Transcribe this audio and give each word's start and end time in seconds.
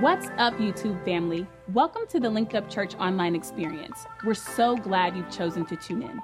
What's 0.00 0.26
up, 0.36 0.52
YouTube 0.58 1.02
family? 1.02 1.46
Welcome 1.72 2.02
to 2.08 2.20
the 2.20 2.28
Linked 2.28 2.54
Up 2.54 2.68
Church 2.68 2.94
online 2.96 3.34
experience. 3.34 4.04
We're 4.22 4.34
so 4.34 4.76
glad 4.76 5.16
you've 5.16 5.30
chosen 5.30 5.64
to 5.64 5.76
tune 5.76 6.02
in. 6.02 6.20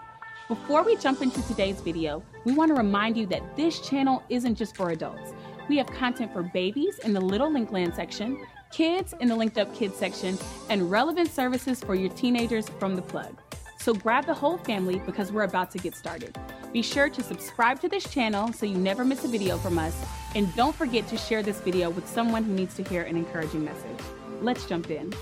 Before 0.48 0.82
we 0.82 0.96
jump 0.98 1.22
into 1.22 1.40
today's 1.48 1.80
video, 1.80 2.22
we 2.44 2.52
want 2.52 2.68
to 2.68 2.74
remind 2.74 3.16
you 3.16 3.24
that 3.28 3.56
this 3.56 3.80
channel 3.80 4.22
isn't 4.28 4.56
just 4.56 4.76
for 4.76 4.90
adults. 4.90 5.32
We 5.66 5.78
have 5.78 5.86
content 5.86 6.30
for 6.34 6.42
babies 6.42 6.98
in 6.98 7.14
the 7.14 7.22
Little 7.22 7.50
Linkland 7.50 7.96
section, 7.96 8.46
kids 8.70 9.14
in 9.20 9.28
the 9.28 9.34
Linked 9.34 9.56
Up 9.56 9.74
Kids 9.74 9.96
section, 9.96 10.36
and 10.68 10.90
relevant 10.90 11.30
services 11.30 11.80
for 11.80 11.94
your 11.94 12.10
teenagers 12.10 12.68
from 12.68 12.94
the 12.94 13.02
plug. 13.02 13.40
So 13.80 13.94
grab 13.94 14.26
the 14.26 14.34
whole 14.34 14.58
family 14.58 14.98
because 15.06 15.32
we're 15.32 15.44
about 15.44 15.70
to 15.70 15.78
get 15.78 15.94
started. 15.94 16.36
Be 16.74 16.82
sure 16.82 17.08
to 17.08 17.22
subscribe 17.22 17.80
to 17.82 17.88
this 17.88 18.02
channel 18.02 18.52
so 18.52 18.66
you 18.66 18.76
never 18.76 19.04
miss 19.04 19.24
a 19.24 19.28
video 19.28 19.58
from 19.58 19.78
us, 19.78 19.96
and 20.34 20.52
don't 20.56 20.74
forget 20.74 21.06
to 21.06 21.16
share 21.16 21.40
this 21.40 21.60
video 21.60 21.88
with 21.88 22.04
someone 22.08 22.42
who 22.42 22.52
needs 22.52 22.74
to 22.74 22.82
hear 22.82 23.04
an 23.04 23.16
encouraging 23.16 23.64
message. 23.64 24.00
Let's 24.40 24.66
jump 24.66 24.90
in. 24.90 25.14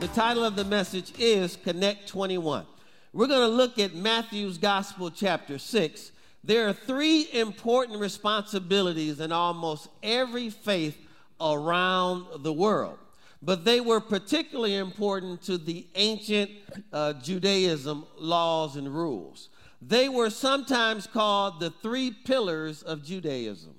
The 0.00 0.08
title 0.08 0.42
of 0.42 0.56
the 0.56 0.64
message 0.64 1.12
is 1.20 1.54
Connect 1.54 2.08
21. 2.08 2.66
We're 3.12 3.28
going 3.28 3.48
to 3.48 3.56
look 3.56 3.78
at 3.78 3.94
Matthew's 3.94 4.58
Gospel, 4.58 5.12
chapter 5.12 5.56
6. 5.56 6.10
There 6.42 6.68
are 6.68 6.72
three 6.72 7.28
important 7.32 8.00
responsibilities 8.00 9.20
in 9.20 9.30
almost 9.30 9.86
every 10.02 10.50
faith 10.50 10.98
around 11.40 12.42
the 12.42 12.52
world, 12.52 12.98
but 13.40 13.64
they 13.64 13.80
were 13.80 14.00
particularly 14.00 14.74
important 14.74 15.42
to 15.42 15.58
the 15.58 15.86
ancient 15.94 16.50
uh, 16.92 17.12
Judaism 17.12 18.04
laws 18.18 18.74
and 18.74 18.92
rules. 18.92 19.49
They 19.80 20.08
were 20.08 20.30
sometimes 20.30 21.06
called 21.06 21.60
the 21.60 21.70
three 21.70 22.10
pillars 22.10 22.82
of 22.82 23.02
Judaism. 23.02 23.74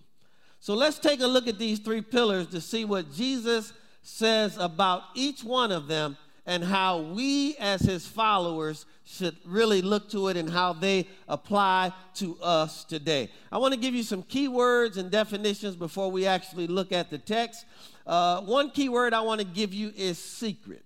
So 0.60 0.74
let's 0.74 1.00
take 1.00 1.22
a 1.22 1.28
look 1.28 1.48
at 1.48 1.60
these 1.60 1.80
three 1.80 2.02
pillars 2.02 2.48
to 2.48 2.62
see 2.62 2.86
what 2.86 3.12
Jesus 3.12 3.74
says 4.02 4.58
about 4.58 5.04
each 5.16 5.44
one 5.44 5.72
of 5.72 5.88
them 5.88 6.18
and 6.46 6.64
how 6.64 7.00
we 7.00 7.56
as 7.58 7.82
his 7.82 8.06
followers 8.06 8.86
should 9.06 9.36
really 9.46 9.82
look 9.82 10.10
to 10.10 10.28
it 10.30 10.38
and 10.38 10.50
how 10.50 10.74
they 10.74 11.08
apply 11.28 11.92
to 12.16 12.38
us 12.42 12.84
today. 12.84 13.30
I 13.52 13.58
want 13.58 13.74
to 13.74 13.80
give 13.80 13.94
you 13.94 14.04
some 14.04 14.24
key 14.24 14.48
words 14.48 14.98
and 14.98 15.12
definitions 15.12 15.76
before 15.76 16.10
we 16.10 16.26
actually 16.26 16.68
look 16.68 16.92
at 16.92 17.10
the 17.10 17.18
text. 17.18 17.66
Uh, 18.08 18.42
one 18.42 18.72
key 18.72 18.90
word 18.90 19.14
I 19.14 19.22
want 19.22 19.40
to 19.40 19.46
give 19.46 19.74
you 19.74 19.92
is 19.96 20.18
secret. 20.18 20.84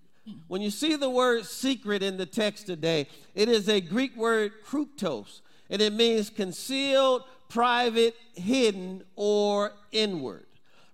When 0.47 0.61
you 0.61 0.71
see 0.71 0.95
the 0.95 1.09
word 1.09 1.45
secret 1.45 2.01
in 2.01 2.17
the 2.17 2.25
text 2.25 2.65
today, 2.65 3.07
it 3.35 3.49
is 3.49 3.69
a 3.69 3.81
Greek 3.81 4.15
word 4.15 4.53
kryptos, 4.65 5.41
and 5.69 5.81
it 5.81 5.93
means 5.93 6.29
concealed, 6.29 7.23
private, 7.49 8.15
hidden, 8.33 9.03
or 9.15 9.71
inward. 9.91 10.45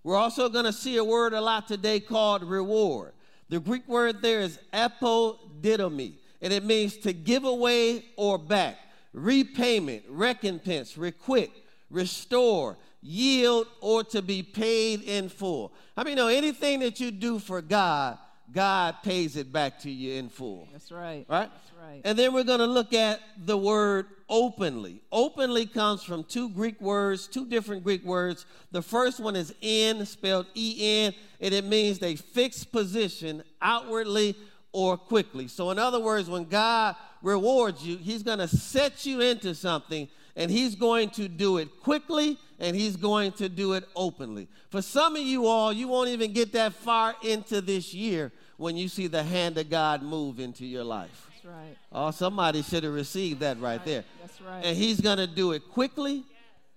We're 0.03 0.17
also 0.17 0.49
going 0.49 0.65
to 0.65 0.73
see 0.73 0.97
a 0.97 1.03
word 1.03 1.33
a 1.33 1.41
lot 1.41 1.67
today 1.67 1.99
called 1.99 2.43
reward. 2.43 3.13
The 3.49 3.59
Greek 3.59 3.87
word 3.87 4.21
there 4.21 4.41
is 4.41 4.59
apodidomi, 4.73 6.13
and 6.41 6.51
it 6.51 6.63
means 6.63 6.97
to 6.97 7.13
give 7.13 7.43
away 7.43 8.05
or 8.15 8.37
back, 8.37 8.77
repayment, 9.13 10.03
recompense, 10.09 10.97
requite, 10.97 11.51
restore, 11.89 12.77
yield, 13.01 13.67
or 13.79 14.03
to 14.05 14.21
be 14.21 14.43
paid 14.43 15.03
in 15.03 15.29
full. 15.29 15.73
I 15.95 16.03
mean, 16.03 16.15
know, 16.15 16.27
anything 16.27 16.79
that 16.79 16.99
you 16.99 17.11
do 17.11 17.39
for 17.39 17.61
God, 17.61 18.17
God 18.51 18.95
pays 19.03 19.35
it 19.37 19.51
back 19.51 19.79
to 19.81 19.89
you 19.89 20.13
in 20.13 20.29
full. 20.29 20.67
That's 20.71 20.91
right. 20.91 21.25
Right? 21.29 21.49
That's 21.49 21.71
right. 21.81 22.01
And 22.03 22.17
then 22.17 22.33
we're 22.33 22.43
going 22.43 22.59
to 22.59 22.65
look 22.65 22.93
at 22.93 23.19
the 23.45 23.57
word 23.57 24.07
openly. 24.29 25.01
Openly 25.11 25.65
comes 25.65 26.03
from 26.03 26.23
two 26.23 26.49
Greek 26.49 26.79
words, 26.81 27.27
two 27.27 27.45
different 27.45 27.83
Greek 27.83 28.03
words. 28.03 28.45
The 28.71 28.81
first 28.81 29.19
one 29.19 29.35
is 29.35 29.53
in, 29.61 30.05
spelled 30.05 30.47
E 30.55 31.05
N, 31.05 31.13
and 31.39 31.53
it 31.53 31.65
means 31.65 32.01
a 32.01 32.15
fixed 32.15 32.71
position 32.71 33.43
outwardly 33.61 34.35
or 34.71 34.97
quickly. 34.97 35.47
So, 35.47 35.69
in 35.71 35.79
other 35.79 35.99
words, 35.99 36.29
when 36.29 36.45
God 36.45 36.95
rewards 37.21 37.85
you, 37.85 37.97
He's 37.97 38.23
going 38.23 38.39
to 38.39 38.47
set 38.47 39.05
you 39.05 39.21
into 39.21 39.53
something 39.53 40.07
and 40.35 40.49
He's 40.51 40.75
going 40.75 41.09
to 41.11 41.27
do 41.27 41.57
it 41.57 41.81
quickly 41.81 42.37
and 42.59 42.75
He's 42.75 42.95
going 42.95 43.31
to 43.33 43.49
do 43.49 43.73
it 43.73 43.83
openly. 43.95 44.47
For 44.69 44.81
some 44.81 45.15
of 45.15 45.21
you 45.21 45.47
all, 45.47 45.73
you 45.73 45.87
won't 45.87 46.09
even 46.09 46.31
get 46.33 46.53
that 46.53 46.73
far 46.73 47.15
into 47.23 47.61
this 47.61 47.93
year 47.93 48.31
when 48.57 48.77
you 48.77 48.87
see 48.87 49.07
the 49.07 49.23
hand 49.23 49.57
of 49.57 49.69
God 49.69 50.03
move 50.03 50.39
into 50.39 50.65
your 50.65 50.83
life. 50.83 51.27
That's 51.33 51.45
right. 51.45 51.77
Oh, 51.91 52.11
somebody 52.11 52.61
should 52.61 52.83
have 52.83 52.93
received 52.93 53.39
that 53.39 53.59
right 53.59 53.83
there. 53.83 54.03
That's 54.21 54.39
right. 54.41 54.63
And 54.63 54.77
he's 54.77 55.01
going 55.01 55.17
to 55.17 55.27
do 55.27 55.53
it 55.53 55.67
quickly, 55.71 56.23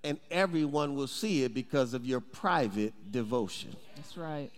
and 0.02 0.18
everyone 0.30 0.94
will 0.94 1.06
see 1.06 1.44
it 1.44 1.52
because 1.52 1.92
of 1.92 2.06
your 2.06 2.20
private 2.20 2.94
devotion. 3.12 3.76
That's 3.96 4.16
right. 4.16 4.50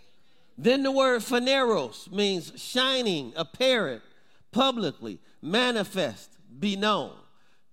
Then 0.56 0.82
the 0.84 0.92
word 0.92 1.22
phaneros 1.22 2.08
means 2.10 2.52
shining, 2.56 3.32
apparent, 3.36 4.02
publicly, 4.52 5.18
manifest, 5.42 6.30
be 6.58 6.76
known. 6.76 7.12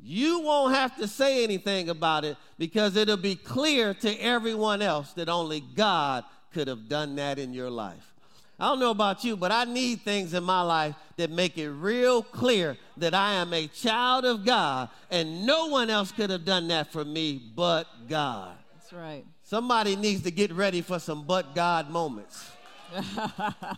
You 0.06 0.42
won't 0.42 0.76
have 0.76 0.98
to 0.98 1.08
say 1.08 1.46
anything 1.46 1.88
about 1.88 2.26
it 2.26 2.36
because 2.58 2.98
it'll 2.98 3.16
be 3.16 3.36
clear 3.36 3.94
to 3.96 4.16
everyone 4.18 4.82
else 4.82 5.14
that 5.14 5.30
only 5.30 5.62
God 5.62 6.26
could 6.54 6.68
have 6.68 6.90
done 6.90 7.16
that 7.16 7.40
in 7.40 7.54
your 7.54 7.70
life. 7.70 8.14
I 8.60 8.68
don't 8.68 8.80
know 8.80 8.92
about 8.92 9.24
you, 9.24 9.38
but 9.38 9.52
I 9.52 9.64
need 9.64 10.02
things 10.02 10.34
in 10.34 10.44
my 10.44 10.62
life 10.62 10.96
that 11.18 11.32
make 11.32 11.58
it 11.58 11.70
real 11.70 12.22
clear 12.22 12.78
that 12.98 13.14
I 13.14 13.34
am 13.34 13.54
a 13.54 13.68
child 13.68 14.26
of 14.26 14.46
God 14.46 14.90
and 15.10 15.46
no 15.46 15.68
one 15.68 15.90
else 15.90 16.12
could 16.12 16.30
have 16.30 16.46
done 16.46 16.68
that 16.68 16.92
for 16.92 17.06
me 17.06 17.42
but 17.56 17.88
God. 18.10 18.56
That's 18.76 18.94
right. 18.94 19.24
Somebody 19.44 19.96
needs 19.96 20.24
to 20.24 20.32
get 20.32 20.52
ready 20.52 20.82
for 20.82 21.00
some 21.00 21.24
but 21.24 21.56
God 21.56 21.90
moments. 21.90 22.52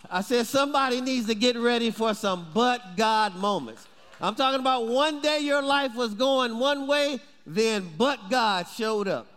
I 0.10 0.22
said 0.22 0.48
somebody 0.48 1.02
needs 1.02 1.28
to 1.28 1.36
get 1.36 1.56
ready 1.56 1.92
for 1.92 2.14
some 2.14 2.48
but 2.54 2.98
God 2.98 3.36
moments. 3.36 3.88
I'm 4.22 4.36
talking 4.36 4.60
about 4.60 4.88
one 4.88 5.22
day 5.22 5.40
your 5.40 5.62
life 5.62 5.96
was 5.96 6.14
going 6.14 6.58
one 6.58 6.88
way, 6.88 7.20
then 7.46 7.90
but 7.98 8.30
God 8.30 8.68
showed 8.68 9.08
up 9.08 9.28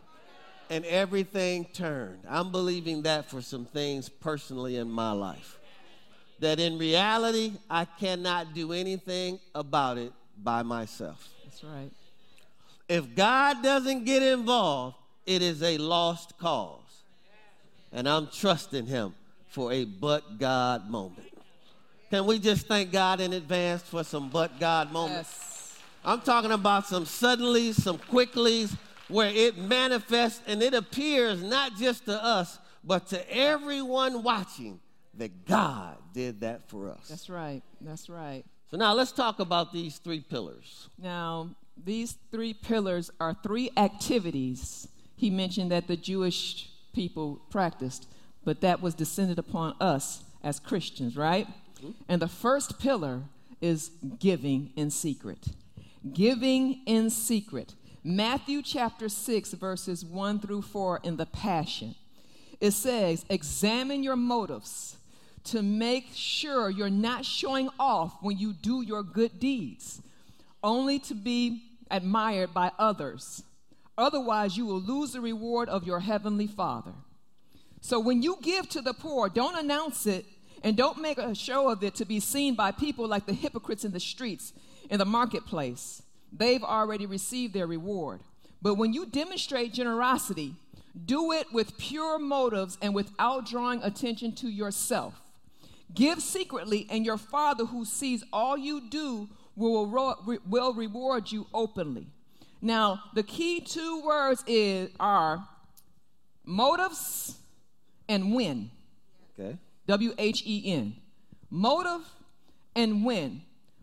and 0.71 0.84
everything 0.84 1.65
turned. 1.72 2.21
I'm 2.28 2.53
believing 2.53 3.03
that 3.03 3.31
for 3.31 3.43
some 3.43 3.65
things 3.65 4.09
personally 4.09 4.77
in 4.77 4.91
my 4.91 5.12
life. 5.12 5.59
That 6.41 6.61
in 6.61 6.78
reality, 6.78 7.55
I 7.69 7.84
cannot 7.84 8.55
do 8.55 8.72
anything 8.72 9.41
about 9.55 9.99
it 9.99 10.12
by 10.43 10.62
myself. 10.62 11.28
That's 11.45 11.65
right. 11.65 11.91
If 12.89 13.15
God 13.16 13.62
doesn't 13.62 14.05
get 14.05 14.22
involved, 14.22 14.97
it 15.27 15.43
is 15.43 15.62
a 15.62 15.78
lost 15.78 16.39
cause. 16.39 16.81
And 17.93 18.09
I'm 18.09 18.28
trusting 18.28 18.87
Him 18.87 19.15
for 19.49 19.72
a 19.72 19.84
but 19.84 20.39
God 20.39 20.89
moment. 20.89 21.27
Can 22.10 22.24
we 22.26 22.38
just 22.38 22.66
thank 22.66 22.91
God 22.91 23.20
in 23.20 23.32
advance 23.32 23.82
for 23.82 24.02
some 24.02 24.30
but 24.30 24.58
God 24.58 24.92
moments? 24.92 25.30
Yes. 25.30 25.78
I'm 26.04 26.20
talking 26.20 26.52
about 26.52 26.86
some 26.86 27.04
suddenlies, 27.04 27.74
some 27.74 27.98
quicklies, 27.98 28.74
where 29.08 29.30
it 29.30 29.58
manifests 29.58 30.41
and 30.47 30.62
it 30.62 30.74
appears 30.74 31.42
not 31.42 31.76
just 31.76 32.06
to 32.06 32.24
us, 32.24 32.58
but 32.82 33.08
to 33.08 33.34
everyone 33.34 34.22
watching 34.22 34.80
that 35.14 35.44
God 35.44 35.97
did 36.14 36.41
that 36.41 36.68
for 36.68 36.91
us. 36.91 37.08
That's 37.08 37.28
right. 37.28 37.62
That's 37.80 38.08
right. 38.08 38.44
So 38.70 38.76
now 38.76 38.94
let's 38.94 39.12
talk 39.12 39.38
about 39.38 39.72
these 39.72 39.98
three 39.98 40.20
pillars. 40.20 40.88
Now, 41.02 41.50
these 41.82 42.16
three 42.30 42.54
pillars 42.54 43.10
are 43.20 43.36
three 43.42 43.70
activities 43.76 44.88
he 45.16 45.30
mentioned 45.30 45.72
that 45.72 45.88
the 45.88 45.97
Jewish 45.97 46.70
people 46.92 47.41
practiced, 47.50 48.06
but 48.44 48.60
that 48.60 48.80
was 48.80 48.94
descended 48.94 49.38
upon 49.38 49.74
us 49.80 50.22
as 50.42 50.60
Christians, 50.60 51.16
right? 51.16 51.47
And 52.09 52.22
the 52.22 52.28
first 52.28 52.78
pillar 52.78 53.22
is 53.61 53.91
giving 54.19 54.72
in 54.77 54.91
secret. 54.91 55.49
Giving 56.12 56.81
in 56.87 57.11
secret. 57.11 57.75
Matthew 58.05 58.62
chapter 58.62 59.09
6, 59.09 59.53
verses 59.53 60.05
1 60.05 60.41
through 60.41 60.62
4 60.62 61.00
in 61.03 61.16
the 61.16 61.27
Passion. 61.27 61.94
It 62.61 62.72
says, 62.72 63.25
Examine 63.28 64.03
your 64.03 64.16
motives 64.16 64.97
to 65.45 65.63
make 65.63 66.09
sure 66.15 66.71
you're 66.71 66.91
not 66.91 67.25
showing 67.25 67.69
off 67.78 68.16
when 68.21 68.39
you 68.39 68.53
do 68.53 68.83
your 68.83 69.03
good 69.03 69.41
deeds, 69.41 70.01
only 70.63 70.98
to 71.01 71.15
be 71.15 71.63
admired 71.91 72.53
by 72.53 72.71
others. 72.78 73.42
Otherwise, 73.97 74.57
you 74.57 74.66
will 74.66 74.81
lose 74.81 75.13
the 75.13 75.21
reward 75.21 75.69
of 75.69 75.84
your 75.84 76.01
heavenly 76.01 76.47
Father. 76.47 76.92
So 77.81 77.98
when 77.98 78.22
you 78.22 78.39
give 78.42 78.69
to 78.71 78.81
the 78.81 78.95
poor, 78.95 79.28
don't 79.28 79.59
announce 79.59 80.07
it 80.07 80.24
and 80.63 80.77
don't 80.77 81.01
make 81.01 81.19
a 81.19 81.34
show 81.34 81.71
of 81.71 81.83
it 81.83 81.95
to 81.97 82.05
be 82.05 82.21
seen 82.21 82.55
by 82.55 82.72
people 82.72 83.07
like 83.07 83.27
the 83.27 83.33
hypocrites 83.33 83.84
in 83.84 83.93
the 83.93 84.01
streets, 84.01 84.53
in 84.91 84.99
the 84.99 85.05
marketplace. 85.05 86.03
They've 86.33 86.63
already 86.63 87.07
received 87.07 87.55
their 87.55 87.66
reward. 87.66 88.21
But 88.60 88.75
when 88.75 88.93
you 88.93 89.07
demonstrate 89.07 89.72
generosity, 89.72 90.55
do 91.05 91.33
it 91.33 91.53
with 91.53 91.78
pure 91.78 92.19
motives 92.19 92.77
and 92.83 92.95
without 92.95 93.47
drawing 93.47 93.83
attention 93.83 94.34
to 94.37 94.49
yourself. 94.49 95.15
Give 95.95 96.21
secretly, 96.21 96.87
and 96.91 97.07
your 97.07 97.16
Father 97.16 97.65
who 97.65 97.84
sees 97.84 98.22
all 98.33 98.59
you 98.59 98.89
do 98.91 99.28
will, 99.57 99.87
will 100.47 100.75
reward 100.75 101.33
you 101.33 101.47
openly. 101.55 102.09
Now, 102.60 103.03
the 103.15 103.22
key 103.22 103.60
two 103.60 104.03
words 104.05 104.45
is, 104.47 104.91
are 104.99 105.47
motives 106.45 107.37
and 108.09 108.34
when. 108.34 108.71
Okay. 109.39 109.57
W 109.88 110.14
H 110.18 110.42
E 110.46 110.62
N. 110.72 110.96
Motive 111.50 112.06
and 112.76 113.04
when. 113.04 113.42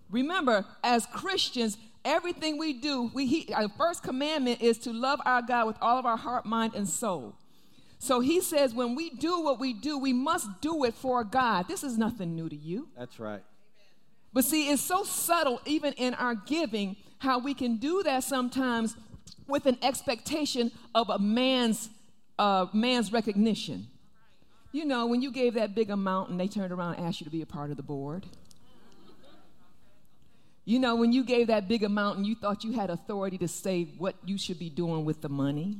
Remember, 0.09 0.65
as 0.83 1.05
Christians, 1.07 1.77
everything 2.05 2.57
we 2.57 2.73
do, 2.73 3.11
we, 3.13 3.25
he, 3.25 3.53
our 3.53 3.67
first 3.69 4.03
commandment 4.03 4.61
is 4.61 4.77
to 4.79 4.93
love 4.93 5.19
our 5.25 5.41
God 5.41 5.65
with 5.65 5.77
all 5.81 5.97
of 5.97 6.05
our 6.05 6.15
heart, 6.15 6.45
mind, 6.45 6.75
and 6.75 6.87
soul. 6.87 7.35
So 7.97 8.19
he 8.19 8.39
says, 8.39 8.73
when 8.73 8.93
we 8.93 9.09
do 9.09 9.41
what 9.41 9.59
we 9.59 9.73
do, 9.73 9.97
we 9.97 10.13
must 10.13 10.61
do 10.61 10.83
it 10.83 10.93
for 10.93 11.23
God. 11.23 11.67
This 11.67 11.83
is 11.83 11.97
nothing 11.97 12.35
new 12.35 12.47
to 12.47 12.55
you. 12.55 12.87
That's 12.95 13.19
right. 13.19 13.41
But 14.31 14.45
see, 14.45 14.69
it's 14.69 14.81
so 14.81 15.03
subtle, 15.03 15.59
even 15.65 15.93
in 15.93 16.13
our 16.13 16.35
giving, 16.35 16.97
how 17.17 17.39
we 17.39 17.55
can 17.55 17.77
do 17.77 18.03
that 18.03 18.23
sometimes 18.23 18.95
with 19.47 19.65
an 19.65 19.77
expectation 19.81 20.71
of 20.93 21.09
a 21.09 21.17
man's 21.17 21.89
uh, 22.37 22.67
man's 22.73 23.11
recognition. 23.13 23.87
You 24.75 24.83
know, 24.83 25.06
when 25.06 25.22
you 25.22 25.31
gave 25.31 25.54
that 25.54 25.74
big 25.74 25.89
amount 25.89 26.31
and 26.31 26.38
they 26.38 26.50
turned 26.50 26.74
around 26.74 26.95
and 26.95 27.06
asked 27.06 27.22
you 27.22 27.24
to 27.24 27.31
be 27.31 27.42
a 27.42 27.45
part 27.45 27.72
of 27.72 27.77
the 27.77 27.83
board. 27.83 28.25
You 30.66 30.80
know, 30.80 30.98
when 30.98 31.13
you 31.13 31.24
gave 31.24 31.48
that 31.48 31.69
big 31.69 31.83
amount 31.83 32.18
and 32.18 32.27
you 32.27 32.36
thought 32.36 32.66
you 32.66 32.74
had 32.74 32.89
authority 32.89 33.38
to 33.38 33.48
say 33.48 33.86
what 33.98 34.16
you 34.25 34.38
should 34.38 34.60
be 34.60 34.69
doing 34.69 35.06
with 35.06 35.22
the 35.22 35.30
money. 35.30 35.77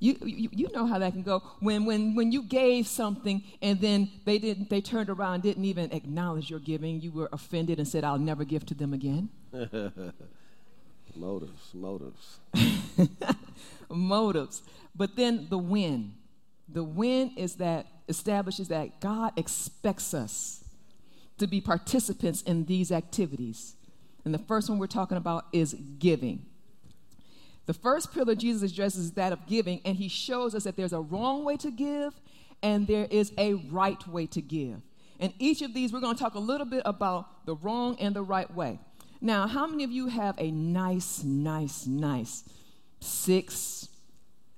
You, 0.00 0.18
you, 0.22 0.50
you 0.52 0.68
know 0.74 0.84
how 0.84 0.98
that 0.98 1.14
can 1.14 1.22
go. 1.22 1.42
When, 1.60 1.86
when, 1.86 2.14
when 2.14 2.30
you 2.30 2.42
gave 2.42 2.86
something 2.86 3.42
and 3.62 3.80
then 3.80 4.10
they, 4.26 4.36
didn't, 4.36 4.68
they 4.68 4.82
turned 4.82 5.08
around 5.08 5.42
didn't 5.42 5.64
even 5.64 5.92
acknowledge 5.92 6.50
your 6.50 6.60
giving, 6.60 7.00
you 7.00 7.10
were 7.10 7.30
offended 7.32 7.78
and 7.78 7.88
said, 7.88 8.04
I'll 8.04 8.18
never 8.18 8.44
give 8.44 8.66
to 8.66 8.74
them 8.74 8.92
again. 8.92 9.30
motives, 11.16 11.72
motives. 11.72 12.38
motives. 13.88 14.60
But 14.94 15.16
then 15.16 15.46
the 15.48 15.56
win. 15.56 16.12
The 16.76 16.84
win 16.84 17.32
is 17.38 17.54
that 17.54 17.86
establishes 18.06 18.68
that 18.68 19.00
God 19.00 19.32
expects 19.38 20.12
us 20.12 20.62
to 21.38 21.46
be 21.46 21.58
participants 21.58 22.42
in 22.42 22.66
these 22.66 22.92
activities. 22.92 23.76
And 24.26 24.34
the 24.34 24.38
first 24.38 24.68
one 24.68 24.78
we're 24.78 24.86
talking 24.86 25.16
about 25.16 25.46
is 25.54 25.72
giving. 25.98 26.44
The 27.64 27.72
first 27.72 28.12
pillar 28.12 28.34
Jesus 28.34 28.72
addresses 28.72 29.06
is 29.06 29.12
that 29.12 29.32
of 29.32 29.46
giving, 29.46 29.80
and 29.86 29.96
he 29.96 30.08
shows 30.08 30.54
us 30.54 30.64
that 30.64 30.76
there's 30.76 30.92
a 30.92 31.00
wrong 31.00 31.44
way 31.44 31.56
to 31.56 31.70
give 31.70 32.12
and 32.62 32.86
there 32.86 33.08
is 33.10 33.32
a 33.38 33.54
right 33.54 34.06
way 34.06 34.26
to 34.26 34.42
give. 34.42 34.82
And 35.18 35.32
each 35.38 35.62
of 35.62 35.72
these, 35.72 35.94
we're 35.94 36.00
going 36.00 36.16
to 36.16 36.22
talk 36.22 36.34
a 36.34 36.38
little 36.38 36.66
bit 36.66 36.82
about 36.84 37.46
the 37.46 37.54
wrong 37.54 37.96
and 37.98 38.14
the 38.14 38.20
right 38.20 38.54
way. 38.54 38.80
Now, 39.22 39.46
how 39.46 39.66
many 39.66 39.82
of 39.82 39.92
you 39.92 40.08
have 40.08 40.34
a 40.36 40.50
nice, 40.50 41.24
nice, 41.24 41.86
nice 41.86 42.44
six 43.00 43.88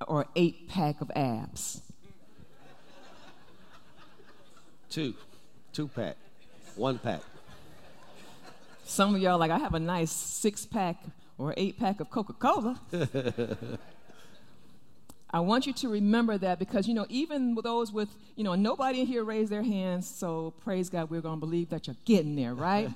or 0.09 0.27
eight 0.35 0.69
pack 0.69 1.01
of 1.01 1.13
abs? 1.15 1.83
Two. 4.91 5.15
Two 5.73 5.89
pack. 5.89 6.17
One 6.77 6.99
pack. 6.99 7.21
Some 8.85 9.15
of 9.15 9.21
y'all 9.21 9.39
like, 9.39 9.51
I 9.51 9.59
have 9.59 9.75
a 9.75 9.81
nice 9.81 10.11
six 10.11 10.65
pack 10.65 10.97
or 11.37 11.53
eight 11.57 11.79
pack 11.79 12.01
of 12.01 12.11
Coca 12.11 12.33
Cola. 12.33 12.81
I 15.31 15.41
want 15.41 15.67
you 15.67 15.75
to 15.75 15.91
remember 15.91 16.39
that 16.39 16.59
because, 16.59 16.89
you 16.89 16.95
know, 16.95 17.05
even 17.11 17.55
those 17.63 17.93
with, 17.93 18.09
you 18.35 18.45
know, 18.45 18.55
nobody 18.55 19.01
in 19.03 19.07
here 19.07 19.25
raised 19.25 19.53
their 19.53 19.63
hands, 19.63 20.09
so 20.09 20.55
praise 20.65 20.89
God, 20.89 21.11
we're 21.11 21.21
going 21.21 21.37
to 21.37 21.41
believe 21.41 21.69
that 21.69 21.87
you're 21.87 21.97
getting 22.07 22.35
there, 22.35 22.55
right? 22.55 22.89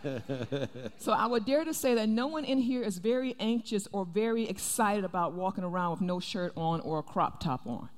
so 0.99 1.12
I 1.12 1.27
would 1.27 1.44
dare 1.44 1.65
to 1.65 1.75
say 1.75 1.94
that 1.94 2.09
no 2.09 2.29
one 2.29 2.47
in 2.47 2.56
here 2.56 2.83
is 2.83 2.97
very 2.97 3.37
anxious 3.39 3.87
or 3.93 4.06
very 4.06 4.49
excited 4.49 5.05
about 5.05 5.35
walking 5.35 5.62
around 5.62 5.91
with 5.91 6.00
no 6.00 6.21
shirt 6.21 6.55
on 6.56 6.81
or 6.81 7.00
a 7.00 7.03
crop 7.03 7.39
top 7.39 7.67
on. 7.67 7.91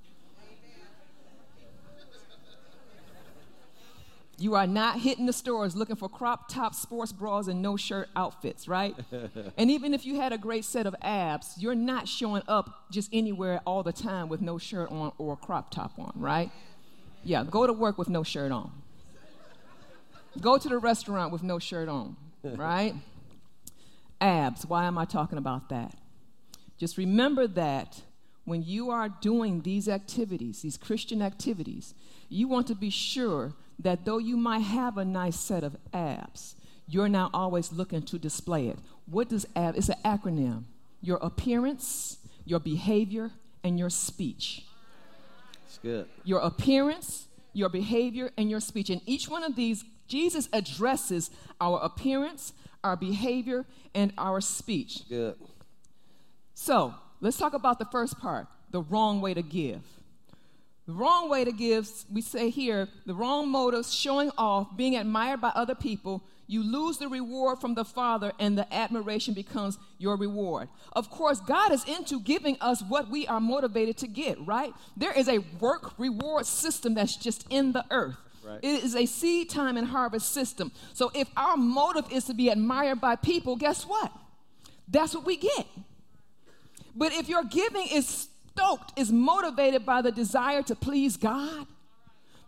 You 4.38 4.54
are 4.54 4.66
not 4.66 5.00
hitting 5.00 5.26
the 5.26 5.32
stores 5.32 5.76
looking 5.76 5.96
for 5.96 6.08
crop 6.08 6.48
top 6.48 6.75
sports 6.75 7.12
bras 7.12 7.46
and 7.46 7.62
no 7.62 7.76
shirt 7.76 8.08
outfits, 8.16 8.66
right? 8.66 8.94
and 9.56 9.70
even 9.70 9.94
if 9.94 10.04
you 10.04 10.16
had 10.16 10.32
a 10.32 10.38
great 10.38 10.64
set 10.64 10.86
of 10.86 10.94
abs, 11.02 11.54
you're 11.58 11.75
not 11.75 12.08
showing 12.08 12.42
up 12.48 12.90
just 12.90 13.08
anywhere 13.12 13.60
all 13.66 13.82
the 13.82 13.92
time 13.92 14.28
with 14.28 14.40
no 14.40 14.58
shirt 14.58 14.90
on 14.90 15.12
or 15.19 15.34
a 15.34 15.36
crop 15.36 15.70
top 15.70 15.92
on, 15.98 16.12
right? 16.16 16.50
Yeah, 17.22 17.44
go 17.48 17.66
to 17.66 17.72
work 17.72 17.96
with 17.96 18.08
no 18.08 18.22
shirt 18.22 18.52
on. 18.52 18.70
Go 20.40 20.58
to 20.58 20.69
the 20.69 20.78
restaurant 20.78 21.32
with 21.32 21.42
no 21.42 21.58
shirt 21.58 21.88
on, 21.88 22.16
right? 22.44 22.94
abs, 24.25 24.66
why 24.66 24.84
am 24.84 24.98
I 24.98 25.04
talking 25.04 25.38
about 25.38 25.69
that? 25.69 25.94
Just 26.78 26.96
remember 26.96 27.46
that 27.46 28.02
when 28.44 28.62
you 28.62 28.90
are 28.90 29.08
doing 29.08 29.62
these 29.62 29.88
activities, 29.88 30.62
these 30.62 30.76
Christian 30.76 31.22
activities, 31.22 31.94
you 32.28 32.48
want 32.48 32.66
to 32.69 32.75
be 32.75 32.90
sure 32.90 33.54
that 33.79 34.05
though 34.05 34.19
you 34.19 34.37
might 34.37 34.61
have 34.61 34.99
a 34.99 35.05
nice 35.05 35.38
set 35.38 35.65
of 35.65 35.76
abs, 35.93 36.56
you're 36.87 37.09
not 37.09 37.31
always 37.32 37.73
looking 37.73 38.03
to 38.03 38.19
display 38.19 38.69
it. 38.69 38.79
What 39.06 39.29
does 39.29 39.47
ab? 39.56 39.76
It's 39.76 39.88
an 39.88 39.97
acronym. 40.05 40.65
Your 41.00 41.19
appearance, 41.19 42.19
your 42.44 42.61
behavior, 42.61 43.31
and 43.62 43.79
your 43.79 43.91
speech. 43.91 44.65
It's 45.67 45.79
good. 45.79 46.06
Your 46.25 46.41
appearance, 46.41 47.26
your 47.53 47.69
behavior, 47.69 48.31
and 48.37 48.50
your 48.50 48.61
speech. 48.61 48.91
And 48.91 49.00
each 49.06 49.29
one 49.29 49.43
of 49.43 49.56
these, 49.56 49.85
Jesus 50.06 50.49
addresses 50.53 51.31
our 51.61 51.81
appearance, 51.81 52.53
our 52.82 52.97
behavior, 52.97 53.65
and 53.94 54.12
our 54.19 54.41
speech. 54.41 55.09
Good. 55.09 55.37
So 56.55 56.94
let's 57.20 57.37
talk 57.37 57.55
about 57.55 57.79
the 57.79 57.87
first 57.87 58.19
part 58.19 58.47
the 58.70 58.82
wrong 58.82 59.20
way 59.20 59.32
to 59.35 59.43
give. 59.43 59.82
The 60.86 60.92
wrong 60.92 61.31
way 61.31 61.44
to 61.44 61.52
give, 61.52 61.88
we 62.12 62.20
say 62.20 62.50
here, 62.50 62.88
the 63.06 63.14
wrong 63.14 63.48
motives, 63.48 63.92
showing 63.92 64.31
off, 64.36 64.76
being 64.76 64.96
admired 64.96 65.40
by 65.40 65.48
other 65.54 65.75
people, 65.75 66.22
you 66.46 66.62
lose 66.62 66.98
the 66.98 67.08
reward 67.08 67.58
from 67.58 67.75
the 67.75 67.86
Father 67.86 68.32
and 68.38 68.58
the 68.58 68.72
admiration 68.72 69.32
becomes 69.32 69.78
your 69.98 70.16
reward. 70.16 70.69
Of 70.92 71.08
course, 71.08 71.40
God 71.40 71.72
is 71.72 71.84
into 71.84 72.20
giving 72.20 72.58
us 72.60 72.82
what 72.82 73.10
we 73.10 73.26
are 73.26 73.40
motivated 73.40 73.96
to 73.98 74.06
get, 74.06 74.38
right? 74.46 74.75
There 74.94 75.12
is 75.12 75.26
a 75.26 75.38
work 75.58 75.98
reward 75.98 76.44
system 76.44 76.94
that's 76.94 77.16
just 77.16 77.46
in 77.48 77.72
the 77.72 77.86
earth. 77.90 78.16
Right. 78.44 78.60
It 78.62 78.84
is 78.84 78.94
a 78.94 79.06
seed 79.06 79.48
time 79.48 79.78
and 79.78 79.86
harvest 79.86 80.32
system. 80.32 80.70
So 80.92 81.10
if 81.14 81.28
our 81.34 81.56
motive 81.56 82.12
is 82.12 82.25
to 82.26 82.34
be 82.34 82.50
admired 82.50 83.00
by 83.00 83.16
people, 83.16 83.56
guess 83.56 83.84
what? 83.84 84.12
That's 84.86 85.14
what 85.14 85.25
we 85.25 85.36
get. 85.36 85.66
But 86.94 87.14
if 87.14 87.31
your 87.31 87.42
giving 87.44 87.86
is 87.90 88.28
stoked, 88.55 88.99
is 88.99 89.11
motivated 89.12 89.85
by 89.85 90.03
the 90.03 90.12
desire 90.12 90.62
to 90.62 90.75
please 90.75 91.17
God, 91.17 91.67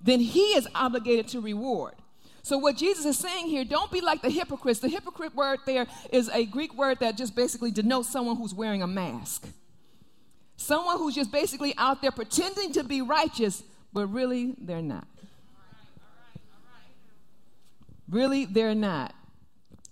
then 0.02 0.20
he 0.20 0.40
is 0.52 0.68
obligated 0.74 1.28
to 1.28 1.40
reward. 1.40 1.94
So, 2.42 2.58
what 2.58 2.76
Jesus 2.76 3.04
is 3.04 3.18
saying 3.18 3.46
here, 3.46 3.64
don't 3.64 3.90
be 3.90 4.00
like 4.00 4.22
the 4.22 4.30
hypocrites. 4.30 4.78
The 4.78 4.88
hypocrite 4.88 5.34
word 5.34 5.58
there 5.66 5.86
is 6.12 6.28
a 6.28 6.44
Greek 6.46 6.74
word 6.74 7.00
that 7.00 7.16
just 7.16 7.34
basically 7.34 7.72
denotes 7.72 8.08
someone 8.08 8.36
who's 8.36 8.54
wearing 8.54 8.82
a 8.82 8.86
mask. 8.86 9.48
Someone 10.56 10.98
who's 10.98 11.14
just 11.14 11.32
basically 11.32 11.74
out 11.76 12.02
there 12.02 12.12
pretending 12.12 12.72
to 12.74 12.84
be 12.84 13.02
righteous, 13.02 13.64
but 13.92 14.06
really 14.06 14.54
they're 14.58 14.80
not. 14.80 15.08
Really, 18.08 18.44
they're 18.44 18.76
not. 18.76 19.12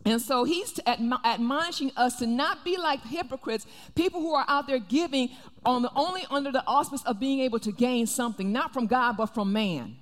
And 0.06 0.20
so 0.20 0.44
he's 0.44 0.78
admonishing 0.86 1.90
us 1.96 2.16
to 2.16 2.26
not 2.26 2.62
be 2.62 2.76
like 2.76 3.00
hypocrites, 3.06 3.66
people 3.94 4.20
who 4.20 4.34
are 4.34 4.44
out 4.48 4.66
there 4.66 4.78
giving 4.78 5.30
on 5.64 5.80
the, 5.80 5.90
only 5.96 6.26
under 6.30 6.52
the 6.52 6.62
auspice 6.66 7.02
of 7.04 7.18
being 7.18 7.40
able 7.40 7.58
to 7.60 7.72
gain 7.72 8.06
something, 8.06 8.52
not 8.52 8.74
from 8.74 8.86
God, 8.86 9.16
but 9.16 9.26
from 9.26 9.52
man. 9.52 9.96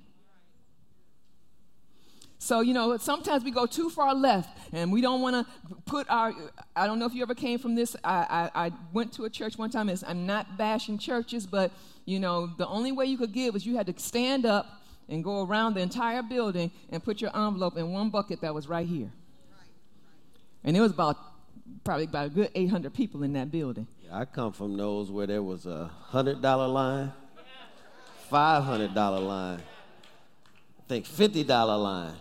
So, 2.37 2.59
you 2.59 2.73
know, 2.73 2.97
sometimes 2.97 3.45
we 3.45 3.51
go 3.51 3.65
too 3.65 3.89
far 3.89 4.13
left 4.13 4.49
and 4.73 4.91
we 4.91 4.99
don't 4.99 5.21
want 5.21 5.47
to 5.47 5.75
put 5.85 6.09
our. 6.09 6.33
I 6.75 6.87
don't 6.87 6.99
know 6.99 7.05
if 7.05 7.13
you 7.13 7.21
ever 7.21 7.35
came 7.35 7.57
from 7.57 7.73
this. 7.73 7.95
I, 8.03 8.49
I, 8.53 8.65
I 8.65 8.71
went 8.91 9.13
to 9.13 9.23
a 9.23 9.29
church 9.29 9.57
one 9.57 9.69
time. 9.69 9.89
I'm 10.05 10.25
not 10.25 10.57
bashing 10.57 10.97
churches, 10.97 11.47
but, 11.47 11.71
you 12.03 12.19
know, 12.19 12.47
the 12.57 12.67
only 12.67 12.91
way 12.91 13.05
you 13.05 13.17
could 13.17 13.31
give 13.31 13.53
was 13.53 13.65
you 13.65 13.77
had 13.77 13.87
to 13.87 13.93
stand 13.97 14.45
up 14.45 14.81
and 15.07 15.23
go 15.23 15.45
around 15.45 15.75
the 15.75 15.79
entire 15.79 16.21
building 16.21 16.71
and 16.89 17.01
put 17.01 17.21
your 17.21 17.33
envelope 17.33 17.77
in 17.77 17.93
one 17.93 18.09
bucket 18.09 18.41
that 18.41 18.53
was 18.53 18.67
right 18.67 18.87
here. 18.87 19.13
And 20.63 20.77
it 20.77 20.79
was 20.79 20.91
about 20.91 21.17
probably 21.83 22.05
about 22.05 22.27
a 22.27 22.29
good 22.29 22.49
800 22.55 22.93
people 22.93 23.23
in 23.23 23.33
that 23.33 23.51
building. 23.51 23.87
I 24.11 24.25
come 24.25 24.53
from 24.53 24.77
those 24.77 25.09
where 25.11 25.27
there 25.27 25.43
was 25.43 25.65
a 25.65 25.89
$100 26.11 26.41
line, 26.73 27.11
$500 28.31 28.95
line, 29.27 29.59
I 29.59 30.83
think 30.87 31.05
$50 31.05 31.47
line. 31.83 32.13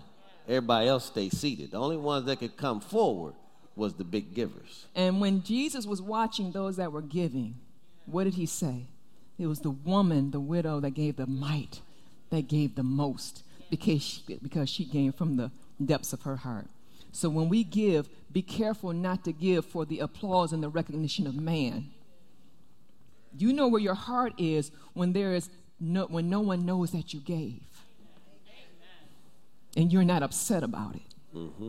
Everybody 0.49 0.89
else 0.89 1.07
stayed 1.07 1.33
seated. 1.33 1.71
The 1.73 1.79
only 1.79 1.97
ones 1.97 2.27
that 2.27 2.39
could 2.39 2.57
come 2.57 2.81
forward 2.81 3.35
was 3.77 3.95
the 3.95 4.05
big 4.05 4.35
givers. 4.35 4.87
And 4.95 5.21
when 5.21 5.43
Jesus 5.43 5.87
was 5.87 6.03
watching 6.03 6.53
those 6.53 6.77
that 6.77 6.93
were 6.93 7.03
giving, 7.03 7.55
what 8.07 8.25
did 8.25 8.35
he 8.35 8.47
say? 8.47 8.87
It 9.39 9.47
was 9.47 9.61
the 9.61 9.71
woman, 9.71 10.31
the 10.31 10.41
widow, 10.41 10.81
that 10.81 10.91
gave 10.91 11.17
the 11.17 11.27
mite, 11.27 11.81
that 12.31 12.49
gave 12.49 12.75
the 12.75 12.83
most, 12.83 13.45
because 13.71 14.03
she, 14.03 14.23
because 14.43 14.69
she 14.69 14.85
gave 14.85 15.15
from 15.15 15.37
the 15.37 15.51
depths 15.85 16.13
of 16.13 16.23
her 16.23 16.37
heart. 16.37 16.67
So 17.13 17.29
when 17.29 17.49
we 17.49 17.63
give, 17.63 18.09
be 18.33 18.43
careful 18.43 18.93
not 18.93 19.25
to 19.25 19.33
give 19.33 19.67
for 19.67 19.85
the 19.85 20.01
applause 20.01 20.53
and 20.53 20.63
the 20.63 20.69
recognition 20.69 21.27
of 21.27 21.37
man. 21.37 21.91
You 23.37 23.53
know 23.53 23.69
where 23.69 23.81
your 23.81 23.95
heart 23.95 24.33
is 24.39 24.71
when 24.95 25.13
there 25.13 25.35
is 25.35 25.51
no, 25.79 26.07
when 26.07 26.29
no 26.29 26.41
one 26.41 26.65
knows 26.65 26.91
that 26.93 27.13
you 27.13 27.21
gave, 27.21 27.63
and 29.77 29.93
you're 29.93 30.05
not 30.05 30.23
upset 30.23 30.63
about 30.63 30.97
it. 30.97 31.15
Mm-hmm. 31.35 31.69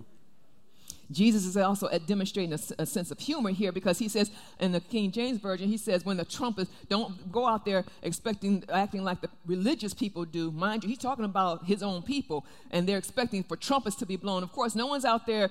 Jesus 1.12 1.46
is 1.46 1.58
also 1.58 1.88
demonstrating 2.06 2.54
a, 2.54 2.60
a, 2.80 2.86
sense 2.86 3.12
of 3.12 3.20
humor 3.20 3.52
here 3.52 3.72
because 3.72 4.00
he 4.00 4.08
says 4.08 4.32
in 4.60 4.72
the 4.72 4.80
King 4.80 5.12
James 5.12 5.40
Version, 5.40 5.68
he 5.68 5.78
says, 5.78 6.06
when 6.06 6.18
the 6.18 6.26
trumpets 6.26 6.72
don't 6.90 7.32
go 7.32 7.46
out 7.46 7.66
there 7.66 7.84
expecting, 8.02 8.64
acting 8.72 9.04
like 9.04 9.22
the 9.22 9.30
religious 9.46 9.94
people 9.94 10.26
do. 10.26 10.52
Mind 10.52 10.84
you, 10.84 10.90
he's 10.90 10.98
talking 10.98 11.26
about 11.26 11.66
his 11.66 11.84
own 11.84 12.02
people, 12.02 12.46
and 12.72 12.88
they're 12.88 12.98
expecting 12.98 13.44
for 13.44 13.58
trumpets 13.58 13.96
to 13.98 14.06
be 14.06 14.16
blown. 14.16 14.44
Of 14.44 14.52
course, 14.52 14.76
no 14.76 14.88
one's 14.88 15.06
out 15.06 15.28
there 15.28 15.50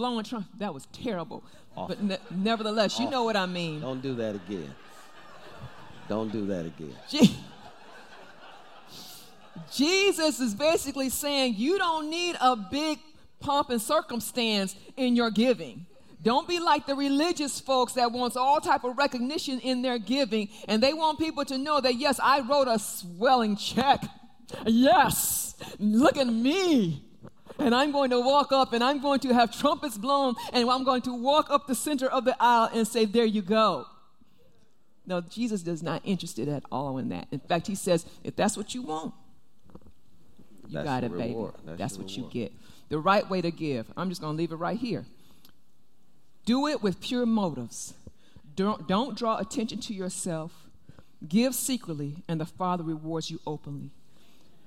blowing 0.00 0.24
trumpets. 0.24 0.58
That 0.58 0.72
was 0.72 0.86
terrible. 0.92 1.44
Awful. 1.76 1.94
But 1.94 2.02
ne- 2.02 2.18
nevertheless, 2.30 2.94
Awful. 2.94 3.04
you 3.04 3.08
oh. 3.08 3.12
know 3.12 3.24
what 3.24 3.36
I 3.36 3.46
mean. 3.46 3.80
Don't 3.80 4.00
do 4.00 4.14
that 4.14 4.34
again. 4.34 4.74
Don't 6.08 6.32
do 6.32 6.46
that 6.46 6.66
again. 6.66 6.96
Jesus 9.72 10.40
is 10.40 10.54
basically 10.54 11.08
saying 11.08 11.54
you 11.56 11.78
don't 11.78 12.10
need 12.10 12.36
a 12.40 12.56
big 12.56 12.98
pomp 13.40 13.70
and 13.70 13.80
circumstance 13.80 14.74
in 14.96 15.16
your 15.16 15.30
giving. 15.30 15.86
Don't 16.22 16.46
be 16.46 16.60
like 16.60 16.86
the 16.86 16.94
religious 16.94 17.60
folks 17.60 17.94
that 17.94 18.12
wants 18.12 18.36
all 18.36 18.60
type 18.60 18.84
of 18.84 18.98
recognition 18.98 19.58
in 19.60 19.80
their 19.80 19.98
giving 19.98 20.50
and 20.68 20.82
they 20.82 20.92
want 20.92 21.18
people 21.18 21.44
to 21.46 21.56
know 21.56 21.80
that 21.80 21.94
yes, 21.94 22.20
I 22.22 22.40
wrote 22.40 22.68
a 22.68 22.78
swelling 22.78 23.56
check. 23.56 24.04
Yes, 24.66 25.54
look 25.78 26.16
at 26.16 26.26
me. 26.26 27.04
And 27.58 27.74
I'm 27.74 27.92
going 27.92 28.10
to 28.10 28.20
walk 28.20 28.52
up 28.52 28.72
and 28.72 28.82
I'm 28.82 29.00
going 29.00 29.20
to 29.20 29.34
have 29.34 29.56
trumpets 29.56 29.98
blown 29.98 30.34
and 30.52 30.68
I'm 30.68 30.84
going 30.84 31.02
to 31.02 31.14
walk 31.14 31.50
up 31.50 31.66
the 31.66 31.74
center 31.74 32.06
of 32.06 32.24
the 32.24 32.36
aisle 32.40 32.70
and 32.72 32.86
say, 32.86 33.04
There 33.04 33.24
you 33.24 33.42
go. 33.42 33.86
No, 35.06 35.20
Jesus 35.20 35.66
is 35.66 35.82
not 35.82 36.02
interested 36.04 36.48
at 36.48 36.62
all 36.70 36.98
in 36.98 37.08
that. 37.10 37.28
In 37.30 37.40
fact, 37.40 37.66
he 37.66 37.74
says, 37.74 38.06
If 38.24 38.36
that's 38.36 38.56
what 38.56 38.74
you 38.74 38.82
want, 38.82 39.14
you 40.70 40.74
That's 40.74 40.88
got 40.88 41.04
it, 41.04 41.16
baby. 41.16 41.36
That's, 41.64 41.78
That's 41.78 41.98
what 41.98 42.10
reward. 42.10 42.34
you 42.34 42.40
get. 42.42 42.52
The 42.88 42.98
right 42.98 43.28
way 43.28 43.40
to 43.40 43.50
give. 43.50 43.90
I'm 43.96 44.08
just 44.08 44.20
going 44.20 44.34
to 44.34 44.38
leave 44.38 44.52
it 44.52 44.56
right 44.56 44.78
here. 44.78 45.04
Do 46.44 46.66
it 46.68 46.82
with 46.82 47.00
pure 47.00 47.26
motives. 47.26 47.94
Don't, 48.54 48.86
don't 48.86 49.16
draw 49.16 49.38
attention 49.38 49.80
to 49.80 49.94
yourself. 49.94 50.52
Give 51.26 51.54
secretly, 51.54 52.22
and 52.28 52.40
the 52.40 52.46
Father 52.46 52.84
rewards 52.84 53.30
you 53.30 53.40
openly. 53.46 53.90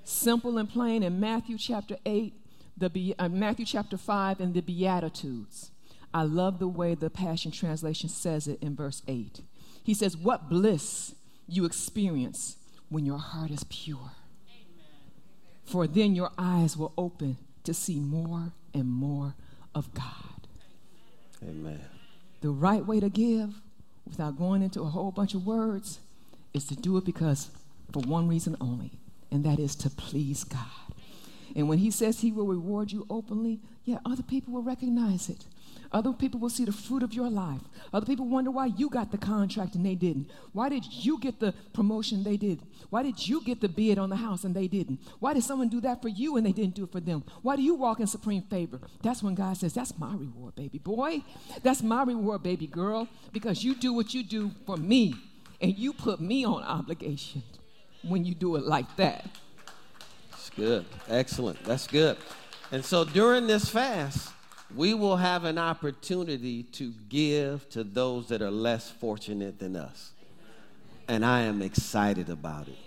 Simple 0.04 0.58
and 0.58 0.68
plain 0.68 1.02
in 1.02 1.18
Matthew 1.18 1.56
chapter 1.58 1.96
8, 2.04 2.34
the 2.76 3.14
uh, 3.18 3.28
Matthew 3.28 3.64
chapter 3.64 3.96
5, 3.96 4.40
and 4.40 4.52
the 4.54 4.60
Beatitudes. 4.60 5.70
I 6.12 6.22
love 6.22 6.58
the 6.58 6.68
way 6.68 6.94
the 6.94 7.10
Passion 7.10 7.50
Translation 7.50 8.08
says 8.08 8.46
it 8.46 8.62
in 8.62 8.76
verse 8.76 9.02
8. 9.08 9.40
He 9.82 9.94
says, 9.94 10.16
What 10.16 10.48
bliss 10.48 11.14
you 11.48 11.64
experience 11.64 12.56
when 12.88 13.04
your 13.04 13.18
heart 13.18 13.50
is 13.50 13.64
pure 13.64 14.12
for 15.64 15.86
then 15.86 16.14
your 16.14 16.30
eyes 16.38 16.76
will 16.76 16.92
open 16.96 17.36
to 17.64 17.74
see 17.74 17.98
more 17.98 18.52
and 18.72 18.86
more 18.86 19.34
of 19.74 19.92
God. 19.94 20.48
Amen. 21.42 21.80
The 22.40 22.50
right 22.50 22.84
way 22.84 23.00
to 23.00 23.08
give 23.08 23.54
without 24.06 24.38
going 24.38 24.62
into 24.62 24.82
a 24.82 24.86
whole 24.86 25.10
bunch 25.10 25.34
of 25.34 25.46
words 25.46 25.98
is 26.52 26.64
to 26.66 26.76
do 26.76 26.96
it 26.96 27.04
because 27.04 27.50
for 27.92 28.00
one 28.00 28.28
reason 28.28 28.56
only, 28.60 28.92
and 29.30 29.44
that 29.44 29.58
is 29.58 29.74
to 29.76 29.90
please 29.90 30.44
God. 30.44 30.60
And 31.56 31.68
when 31.68 31.78
he 31.78 31.90
says 31.90 32.20
he 32.20 32.32
will 32.32 32.46
reward 32.46 32.92
you 32.92 33.06
openly, 33.08 33.60
yeah, 33.84 33.98
other 34.04 34.22
people 34.22 34.54
will 34.54 34.62
recognize 34.62 35.28
it. 35.28 35.44
Other 35.92 36.12
people 36.12 36.40
will 36.40 36.50
see 36.50 36.64
the 36.64 36.72
fruit 36.72 37.04
of 37.04 37.14
your 37.14 37.30
life. 37.30 37.60
Other 37.92 38.04
people 38.04 38.26
wonder 38.26 38.50
why 38.50 38.66
you 38.66 38.90
got 38.90 39.12
the 39.12 39.18
contract 39.18 39.76
and 39.76 39.86
they 39.86 39.94
didn't. 39.94 40.28
Why 40.52 40.68
did 40.68 40.84
you 40.90 41.20
get 41.20 41.38
the 41.38 41.54
promotion 41.72 42.24
they 42.24 42.36
did? 42.36 42.60
Why 42.90 43.04
did 43.04 43.28
you 43.28 43.40
get 43.44 43.60
the 43.60 43.68
bid 43.68 43.98
on 43.98 44.10
the 44.10 44.16
house 44.16 44.42
and 44.42 44.56
they 44.56 44.66
didn't? 44.66 44.98
Why 45.20 45.34
did 45.34 45.44
someone 45.44 45.68
do 45.68 45.80
that 45.82 46.02
for 46.02 46.08
you 46.08 46.36
and 46.36 46.44
they 46.44 46.50
didn't 46.50 46.74
do 46.74 46.84
it 46.84 46.90
for 46.90 46.98
them? 46.98 47.22
Why 47.42 47.54
do 47.54 47.62
you 47.62 47.74
walk 47.74 48.00
in 48.00 48.08
supreme 48.08 48.42
favor? 48.42 48.80
That's 49.02 49.22
when 49.22 49.36
God 49.36 49.56
says, 49.56 49.72
That's 49.72 49.96
my 49.96 50.12
reward, 50.12 50.56
baby 50.56 50.78
boy. 50.78 51.22
That's 51.62 51.82
my 51.82 52.02
reward, 52.02 52.42
baby 52.42 52.66
girl, 52.66 53.06
because 53.32 53.62
you 53.62 53.76
do 53.76 53.92
what 53.92 54.14
you 54.14 54.24
do 54.24 54.50
for 54.66 54.76
me 54.76 55.14
and 55.60 55.78
you 55.78 55.92
put 55.92 56.20
me 56.20 56.44
on 56.44 56.64
obligation 56.64 57.42
when 58.02 58.24
you 58.24 58.34
do 58.34 58.56
it 58.56 58.64
like 58.64 58.96
that. 58.96 59.26
That's 60.30 60.50
good. 60.50 60.84
Excellent. 61.08 61.62
That's 61.62 61.86
good. 61.86 62.16
And 62.70 62.84
so 62.84 63.04
during 63.04 63.46
this 63.46 63.68
fast, 63.68 64.30
we 64.74 64.94
will 64.94 65.16
have 65.16 65.44
an 65.44 65.58
opportunity 65.58 66.64
to 66.64 66.92
give 67.08 67.68
to 67.70 67.84
those 67.84 68.28
that 68.28 68.42
are 68.42 68.50
less 68.50 68.90
fortunate 68.90 69.58
than 69.58 69.76
us. 69.76 70.12
And 71.06 71.24
I 71.24 71.42
am 71.42 71.62
excited 71.62 72.30
about 72.30 72.68
it. 72.68 72.78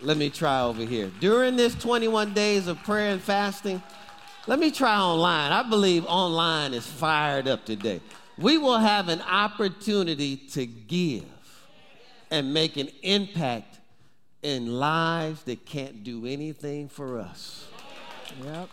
Let 0.00 0.16
me 0.16 0.30
try 0.30 0.62
over 0.62 0.82
here. 0.82 1.10
During 1.20 1.56
this 1.56 1.74
21 1.74 2.32
days 2.32 2.68
of 2.68 2.82
prayer 2.84 3.10
and 3.10 3.20
fasting, 3.20 3.82
let 4.46 4.58
me 4.58 4.70
try 4.70 4.98
online. 4.98 5.52
I 5.52 5.68
believe 5.68 6.06
online 6.06 6.72
is 6.72 6.86
fired 6.86 7.48
up 7.48 7.64
today. 7.64 8.00
We 8.38 8.56
will 8.56 8.78
have 8.78 9.08
an 9.08 9.20
opportunity 9.22 10.36
to 10.36 10.64
give 10.64 11.24
and 12.30 12.54
make 12.54 12.76
an 12.76 12.88
impact 13.02 13.77
in 14.42 14.78
lives 14.78 15.42
that 15.44 15.66
can't 15.66 16.04
do 16.04 16.26
anything 16.26 16.88
for 16.88 17.18
us. 17.18 17.66
Yep. 18.44 18.68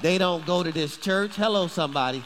They 0.00 0.18
don't 0.18 0.46
go 0.46 0.62
to 0.62 0.72
this 0.72 0.96
church. 0.96 1.36
Hello, 1.36 1.66
somebody. 1.66 2.24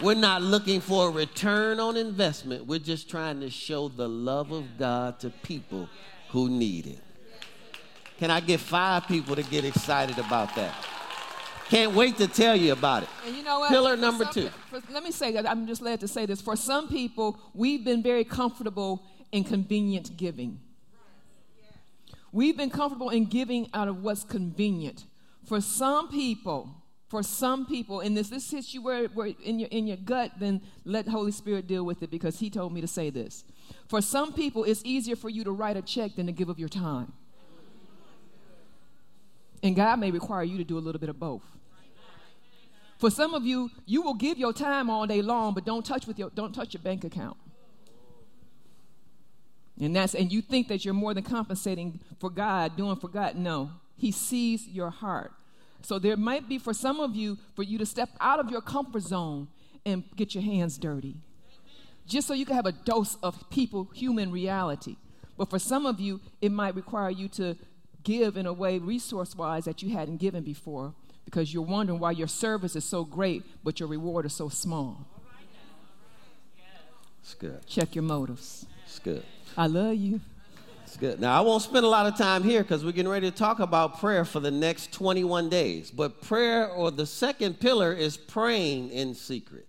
We're 0.00 0.14
not 0.14 0.42
looking 0.42 0.80
for 0.80 1.08
a 1.08 1.10
return 1.10 1.80
on 1.80 1.96
investment. 1.96 2.66
We're 2.66 2.78
just 2.78 3.08
trying 3.08 3.40
to 3.40 3.48
show 3.48 3.88
the 3.88 4.08
love 4.08 4.52
of 4.52 4.78
God 4.78 5.18
to 5.20 5.30
people 5.30 5.88
who 6.30 6.50
need 6.50 6.86
it. 6.86 6.98
Can 8.18 8.30
I 8.30 8.40
get 8.40 8.60
five 8.60 9.06
people 9.06 9.36
to 9.36 9.42
get 9.42 9.64
excited 9.64 10.18
about 10.18 10.54
that? 10.56 10.74
Can't 11.68 11.94
wait 11.94 12.16
to 12.18 12.28
tell 12.28 12.54
you 12.54 12.72
about 12.72 13.02
it. 13.02 13.08
And 13.26 13.34
you 13.34 13.42
know 13.42 13.58
what? 13.60 13.70
Pillar 13.70 13.96
number 13.96 14.24
two. 14.26 14.48
For, 14.70 14.80
let 14.92 15.02
me 15.02 15.10
say 15.10 15.32
that 15.32 15.48
I'm 15.48 15.66
just 15.66 15.82
led 15.82 16.00
to 16.00 16.08
say 16.08 16.24
this. 16.24 16.40
For 16.40 16.54
some 16.54 16.88
people, 16.88 17.40
we've 17.54 17.84
been 17.84 18.02
very 18.02 18.24
comfortable 18.24 19.02
in 19.32 19.42
convenient 19.42 20.16
giving. 20.16 20.60
We've 22.36 22.54
been 22.54 22.68
comfortable 22.68 23.08
in 23.08 23.24
giving 23.24 23.70
out 23.72 23.88
of 23.88 24.02
what's 24.02 24.22
convenient. 24.22 25.06
For 25.42 25.58
some 25.62 26.10
people, 26.10 26.68
for 27.08 27.22
some 27.22 27.64
people, 27.64 28.00
and 28.00 28.14
this 28.14 28.28
this 28.28 28.50
hits 28.50 28.74
you 28.74 28.82
where, 28.82 29.06
where 29.06 29.28
in 29.42 29.58
your 29.58 29.70
in 29.70 29.86
your 29.86 29.96
gut, 29.96 30.32
then 30.38 30.60
let 30.84 31.08
Holy 31.08 31.32
Spirit 31.32 31.66
deal 31.66 31.82
with 31.82 32.02
it 32.02 32.10
because 32.10 32.38
He 32.38 32.50
told 32.50 32.74
me 32.74 32.82
to 32.82 32.86
say 32.86 33.08
this. 33.08 33.42
For 33.88 34.02
some 34.02 34.34
people, 34.34 34.64
it's 34.64 34.82
easier 34.84 35.16
for 35.16 35.30
you 35.30 35.44
to 35.44 35.50
write 35.50 35.78
a 35.78 35.82
check 35.82 36.16
than 36.16 36.26
to 36.26 36.32
give 36.32 36.50
of 36.50 36.58
your 36.58 36.68
time. 36.68 37.14
And 39.62 39.74
God 39.74 39.98
may 39.98 40.10
require 40.10 40.44
you 40.44 40.58
to 40.58 40.64
do 40.64 40.76
a 40.76 40.84
little 40.86 41.00
bit 41.00 41.08
of 41.08 41.18
both. 41.18 41.44
For 42.98 43.10
some 43.10 43.32
of 43.32 43.46
you, 43.46 43.70
you 43.86 44.02
will 44.02 44.12
give 44.12 44.36
your 44.36 44.52
time 44.52 44.90
all 44.90 45.06
day 45.06 45.22
long, 45.22 45.54
but 45.54 45.64
don't 45.64 45.86
touch 45.86 46.06
with 46.06 46.18
your 46.18 46.28
don't 46.28 46.54
touch 46.54 46.74
your 46.74 46.82
bank 46.82 47.02
account. 47.02 47.38
And 49.80 49.94
that's 49.94 50.14
and 50.14 50.32
you 50.32 50.40
think 50.40 50.68
that 50.68 50.84
you're 50.84 50.94
more 50.94 51.12
than 51.14 51.24
compensating 51.24 52.00
for 52.18 52.30
God, 52.30 52.76
doing 52.76 52.96
for 52.96 53.08
God. 53.08 53.36
No. 53.36 53.70
He 53.96 54.10
sees 54.10 54.66
your 54.68 54.90
heart. 54.90 55.32
So 55.82 55.98
there 55.98 56.16
might 56.16 56.48
be 56.48 56.58
for 56.58 56.74
some 56.74 57.00
of 57.00 57.14
you 57.14 57.38
for 57.54 57.62
you 57.62 57.78
to 57.78 57.86
step 57.86 58.10
out 58.20 58.40
of 58.40 58.50
your 58.50 58.60
comfort 58.60 59.02
zone 59.02 59.48
and 59.84 60.04
get 60.16 60.34
your 60.34 60.42
hands 60.42 60.78
dirty. 60.78 61.16
Just 62.06 62.26
so 62.26 62.34
you 62.34 62.46
can 62.46 62.56
have 62.56 62.66
a 62.66 62.72
dose 62.72 63.16
of 63.22 63.48
people, 63.50 63.90
human 63.94 64.30
reality. 64.30 64.96
But 65.36 65.50
for 65.50 65.58
some 65.58 65.86
of 65.86 66.00
you, 66.00 66.20
it 66.40 66.50
might 66.50 66.74
require 66.74 67.10
you 67.10 67.28
to 67.30 67.56
give 68.02 68.36
in 68.36 68.46
a 68.46 68.52
way, 68.52 68.78
resource 68.78 69.36
wise, 69.36 69.64
that 69.64 69.82
you 69.82 69.90
hadn't 69.90 70.18
given 70.18 70.42
before 70.42 70.94
because 71.24 71.52
you're 71.52 71.62
wondering 71.62 71.98
why 71.98 72.12
your 72.12 72.28
service 72.28 72.76
is 72.76 72.84
so 72.84 73.04
great, 73.04 73.42
but 73.62 73.78
your 73.80 73.88
reward 73.88 74.24
is 74.24 74.32
so 74.32 74.48
small. 74.48 75.06
It's 77.20 77.34
good. 77.34 77.66
Check 77.66 77.96
your 77.96 78.04
motives. 78.04 78.66
It's 78.86 79.00
good. 79.00 79.24
I 79.56 79.66
love 79.66 79.94
you. 79.94 80.20
It's 80.84 80.96
good. 80.96 81.20
Now, 81.20 81.36
I 81.36 81.40
won't 81.40 81.62
spend 81.62 81.84
a 81.84 81.88
lot 81.88 82.06
of 82.06 82.16
time 82.16 82.42
here 82.42 82.62
because 82.62 82.84
we're 82.84 82.92
getting 82.92 83.10
ready 83.10 83.30
to 83.30 83.36
talk 83.36 83.58
about 83.58 83.98
prayer 83.98 84.24
for 84.24 84.40
the 84.40 84.50
next 84.50 84.92
21 84.92 85.48
days. 85.48 85.90
But 85.90 86.22
prayer, 86.22 86.68
or 86.68 86.90
the 86.90 87.06
second 87.06 87.58
pillar, 87.58 87.92
is 87.92 88.16
praying 88.16 88.90
in 88.90 89.14
secret. 89.14 89.66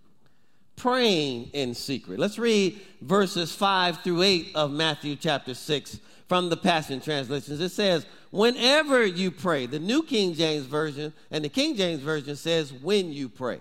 Praying 0.76 1.50
in 1.54 1.74
secret. 1.74 2.20
Let's 2.20 2.38
read 2.38 2.80
verses 3.02 3.52
5 3.54 4.04
through 4.04 4.22
8 4.22 4.52
of 4.56 4.72
Matthew 4.72 5.16
chapter 5.16 5.54
6 5.54 6.00
from 6.28 6.50
the 6.50 6.58
Passion 6.58 7.02
Translations. 7.02 7.60
It 7.60 7.70
says, 7.70 8.06
Whenever 8.30 9.06
you 9.06 9.32
pray, 9.32 9.66
the 9.66 9.80
New 9.80 10.04
King 10.04 10.34
James 10.34 10.66
Version 10.66 11.14
and 11.32 11.44
the 11.44 11.50
King 11.50 11.76
James 11.76 12.02
Version 12.02 12.36
says, 12.36 12.72
When 12.72 13.12
you 13.12 13.28
pray. 13.28 13.60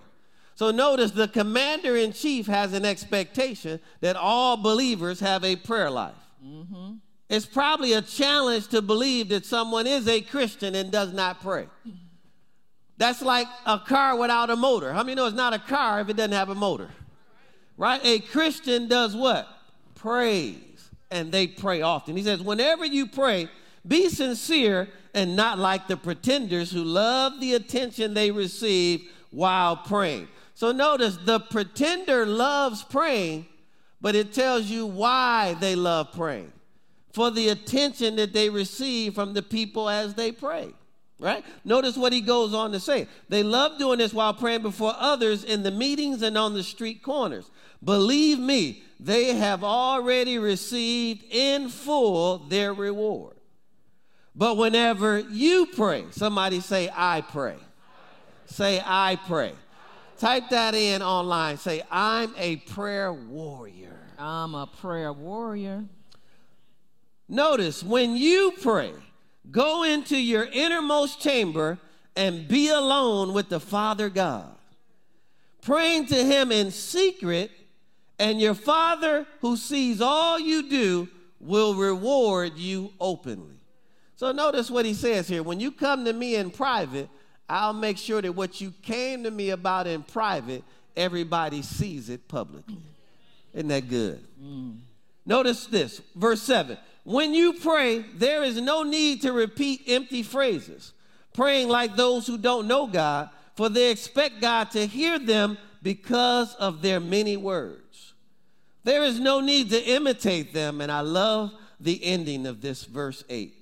So 0.57 0.71
notice 0.71 1.13
the 1.13 1.29
commander 1.29 1.97
in 1.97 2.13
chief 2.13 2.47
has 2.47 2.73
an 2.73 2.85
expectation 2.85 3.79
that 4.01 4.17
all 4.17 4.57
believers 4.57 5.21
have 5.21 5.45
a 5.45 5.55
prayer 5.55 5.91
life. 5.91 6.15
Mm-hmm. 6.45 6.95
It's 7.29 7.47
probably 7.47 7.93
a 7.93 8.03
challenge 8.03 8.69
to 8.69 8.81
believe 8.81 9.29
that 9.29 9.45
someone 9.45 9.87
is 9.87 10.09
a 10.09 10.21
Christian 10.23 10.75
and 10.75 10.91
does 10.91 11.13
not 11.13 11.43
pray. 11.43 11.69
That's 12.97 13.21
like 13.21 13.47
a 13.67 13.79
car 13.79 14.17
without 14.17 14.49
a 14.49 14.57
motor. 14.57 14.93
How 14.93 15.03
many 15.03 15.15
know 15.15 15.27
it's 15.27 15.37
not 15.37 15.53
a 15.53 15.59
car 15.59 16.01
if 16.01 16.09
it 16.09 16.17
doesn't 16.17 16.33
have 16.33 16.49
a 16.49 16.55
motor? 16.55 16.89
Right? 17.77 18.01
A 18.03 18.21
Christian 18.21 18.89
does 18.89 19.15
what? 19.15 19.47
Prays. 19.95 20.91
And 21.11 21.31
they 21.31 21.47
pray 21.47 21.83
often. 21.83 22.17
He 22.17 22.23
says, 22.23 22.41
whenever 22.41 22.87
you 22.87 23.07
pray, 23.07 23.49
Be 23.87 24.09
sincere 24.09 24.89
and 25.15 25.37
not 25.37 25.59
like 25.59 25.87
the 25.87 25.97
pretenders 25.97 26.71
who 26.73 26.83
love 26.83 27.41
the 27.41 27.55
attention 27.55 28.15
they 28.15 28.31
receive 28.31 29.09
while 29.31 29.77
praying. 29.77 30.29
So 30.57 30.73
notice 30.73 31.19
the 31.19 31.39
pretender 31.39 32.25
loves 32.25 32.83
praying, 32.83 33.45
but 34.01 34.15
it 34.15 34.33
tells 34.33 34.65
you 34.65 34.87
why 34.87 35.55
they 35.61 35.77
love 35.77 36.13
praying 36.13 36.51
for 37.13 37.31
the 37.31 37.51
attention 37.51 38.17
that 38.17 38.33
they 38.33 38.49
receive 38.49 39.15
from 39.15 39.35
the 39.35 39.43
people 39.43 39.91
as 39.91 40.15
they 40.15 40.33
pray. 40.33 40.73
Right? 41.21 41.45
Notice 41.63 41.99
what 41.99 42.15
he 42.15 42.23
goes 42.23 42.55
on 42.55 42.73
to 42.73 42.81
say. 42.81 43.07
They 43.29 43.43
love 43.43 43.79
doing 43.79 43.99
this 43.99 44.15
while 44.15 44.33
praying 44.33 44.63
before 44.63 44.95
others 44.97 45.45
in 45.45 45.63
the 45.63 45.71
meetings 45.71 46.23
and 46.23 46.39
on 46.39 46.55
the 46.55 46.63
street 46.63 47.03
corners. 47.03 47.51
Believe 47.85 48.39
me, 48.39 48.83
they 48.99 49.35
have 49.35 49.63
already 49.63 50.39
received 50.39 51.23
in 51.31 51.69
full 51.69 52.39
their 52.39 52.73
reward. 52.73 53.37
But 54.35 54.57
whenever 54.57 55.19
you 55.19 55.67
pray, 55.67 56.07
somebody 56.13 56.61
say, 56.61 56.89
I 56.97 57.21
pray. 57.21 57.57
Say, 58.47 58.83
I 58.83 59.19
pray. 59.27 59.53
Type 60.19 60.49
that 60.51 60.75
in 60.75 61.03
online. 61.03 61.59
Say, 61.59 61.83
I'm 61.91 62.33
a 62.39 62.57
prayer 62.57 63.13
warrior. 63.13 63.99
I'm 64.19 64.55
a 64.55 64.67
prayer 64.67 65.13
warrior. 65.13 65.85
Notice 67.29 67.83
when 67.83 68.17
you 68.17 68.53
pray, 68.63 68.93
go 69.51 69.83
into 69.83 70.17
your 70.17 70.45
innermost 70.45 71.21
chamber 71.21 71.79
and 72.15 72.49
be 72.49 72.71
alone 72.71 73.35
with 73.35 73.51
the 73.51 73.61
Father 73.61 74.09
God, 74.09 74.57
praying 75.61 76.07
to 76.07 76.25
Him 76.25 76.51
in 76.51 76.71
secret, 76.71 77.51
and 78.19 78.41
your 78.41 78.55
Father 78.55 79.27
who 79.41 79.57
sees 79.57 80.01
all 80.01 80.39
you 80.39 80.71
do 80.71 81.09
will 81.41 81.75
reward 81.75 82.57
you 82.57 82.93
openly. 82.99 83.57
So 84.15 84.33
notice 84.33 84.71
what 84.71 84.87
He 84.87 84.95
says 84.95 85.29
here. 85.29 85.43
When 85.43 85.61
you 85.61 85.71
come 85.71 86.07
to 86.07 86.13
me 86.15 86.37
in 86.37 86.51
private, 86.51 87.11
I'll 87.49 87.73
make 87.73 87.99
sure 87.99 88.21
that 88.21 88.33
what 88.33 88.61
you 88.61 88.73
came 88.83 89.23
to 89.25 89.31
me 89.31 89.51
about 89.51 89.87
in 89.87 90.03
private, 90.03 90.65
everybody 90.97 91.63
sees 91.63 92.09
it 92.09 92.27
publicly. 92.29 92.79
Isn't 93.55 93.69
that 93.69 93.89
good? 93.89 94.25
Mm. 94.43 94.79
Notice 95.25 95.67
this, 95.67 96.01
verse 96.15 96.43
7. 96.43 96.77
When 97.05 97.35
you 97.35 97.53
pray, 97.55 98.01
there 98.15 98.43
is 98.43 98.61
no 98.61 98.83
need 98.83 99.23
to 99.23 99.33
repeat 99.33 99.83
empty 99.87 100.23
phrases, 100.23 100.93
praying 101.33 101.69
like 101.69 101.95
those 101.95 102.27
who 102.27 102.37
don't 102.37 102.67
know 102.67 102.87
God, 102.87 103.31
for 103.55 103.69
they 103.69 103.91
expect 103.91 104.41
God 104.41 104.71
to 104.73 104.87
hear 104.87 105.19
them 105.19 105.57
because 105.83 106.55
of 106.57 106.83
their 106.83 107.01
many 107.01 107.37
words. 107.37 108.15
There 108.83 109.05
is 109.05 109.19
no 109.19 109.41
need 109.41 109.71
to 109.71 109.83
imitate 109.83 110.53
them, 110.53 110.81
and 110.81 110.91
I 110.93 111.01
love 111.01 111.53
the 111.81 112.03
ending 112.05 112.47
of 112.47 112.61
this 112.61 112.85
verse 112.85 113.25
8. 113.29 113.55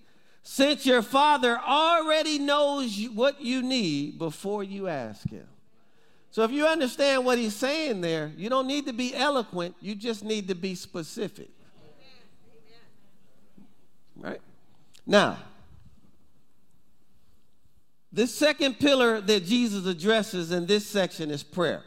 Since 0.47 0.85
your 0.85 1.01
Father 1.01 1.59
already 1.59 2.39
knows 2.39 3.03
what 3.15 3.41
you 3.41 3.63
need 3.63 4.19
before 4.19 4.63
you 4.63 4.89
ask 4.89 5.29
Him. 5.29 5.47
So 6.31 6.45
if 6.45 6.51
you 6.51 6.67
understand 6.67 7.25
what 7.25 7.39
He's 7.39 7.57
saying 7.57 8.03
there, 8.03 8.31
you 8.37 8.51
don't 8.51 8.67
need 8.67 8.87
to 8.87 8.93
be 8.93 9.15
eloquent, 9.17 9.75
you 9.81 9.95
just 9.95 10.23
need 10.23 10.49
to 10.49 10.55
be 10.55 10.75
specific. 10.75 11.49
Right? 14.17 14.41
Now, 15.07 15.39
this 18.13 18.33
second 18.33 18.79
pillar 18.79 19.23
that 19.23 19.47
Jesus 19.47 19.87
addresses 19.87 20.53
in 20.53 20.67
this 20.67 20.87
section 20.87 21.31
is 21.31 21.43
prayer. 21.43 21.83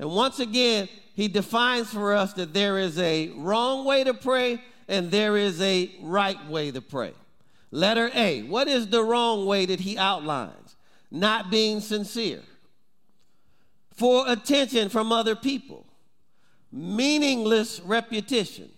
And 0.00 0.10
once 0.10 0.40
again, 0.40 0.88
he 1.14 1.28
defines 1.28 1.90
for 1.90 2.14
us 2.14 2.32
that 2.34 2.52
there 2.52 2.76
is 2.76 2.98
a 2.98 3.28
wrong 3.36 3.84
way 3.84 4.02
to 4.02 4.14
pray 4.14 4.60
and 4.88 5.12
there 5.12 5.36
is 5.36 5.60
a 5.60 5.90
right 6.02 6.44
way 6.48 6.72
to 6.72 6.80
pray. 6.80 7.12
Letter 7.70 8.10
A, 8.14 8.42
what 8.42 8.68
is 8.68 8.88
the 8.88 9.04
wrong 9.04 9.46
way 9.46 9.66
that 9.66 9.80
he 9.80 9.96
outlines? 9.96 10.76
Not 11.10 11.50
being 11.50 11.80
sincere, 11.80 12.42
for 13.94 14.24
attention 14.28 14.88
from 14.88 15.12
other 15.12 15.36
people, 15.36 15.86
meaningless 16.72 17.80
repetition, 17.80 18.70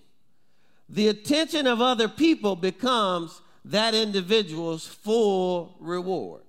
the 0.89 1.09
attention 1.09 1.67
of 1.67 1.81
other 1.81 2.09
people 2.09 2.57
becomes 2.57 3.41
that 3.65 3.95
individual's 3.95 4.87
full 4.87 5.77
reward. 5.79 6.43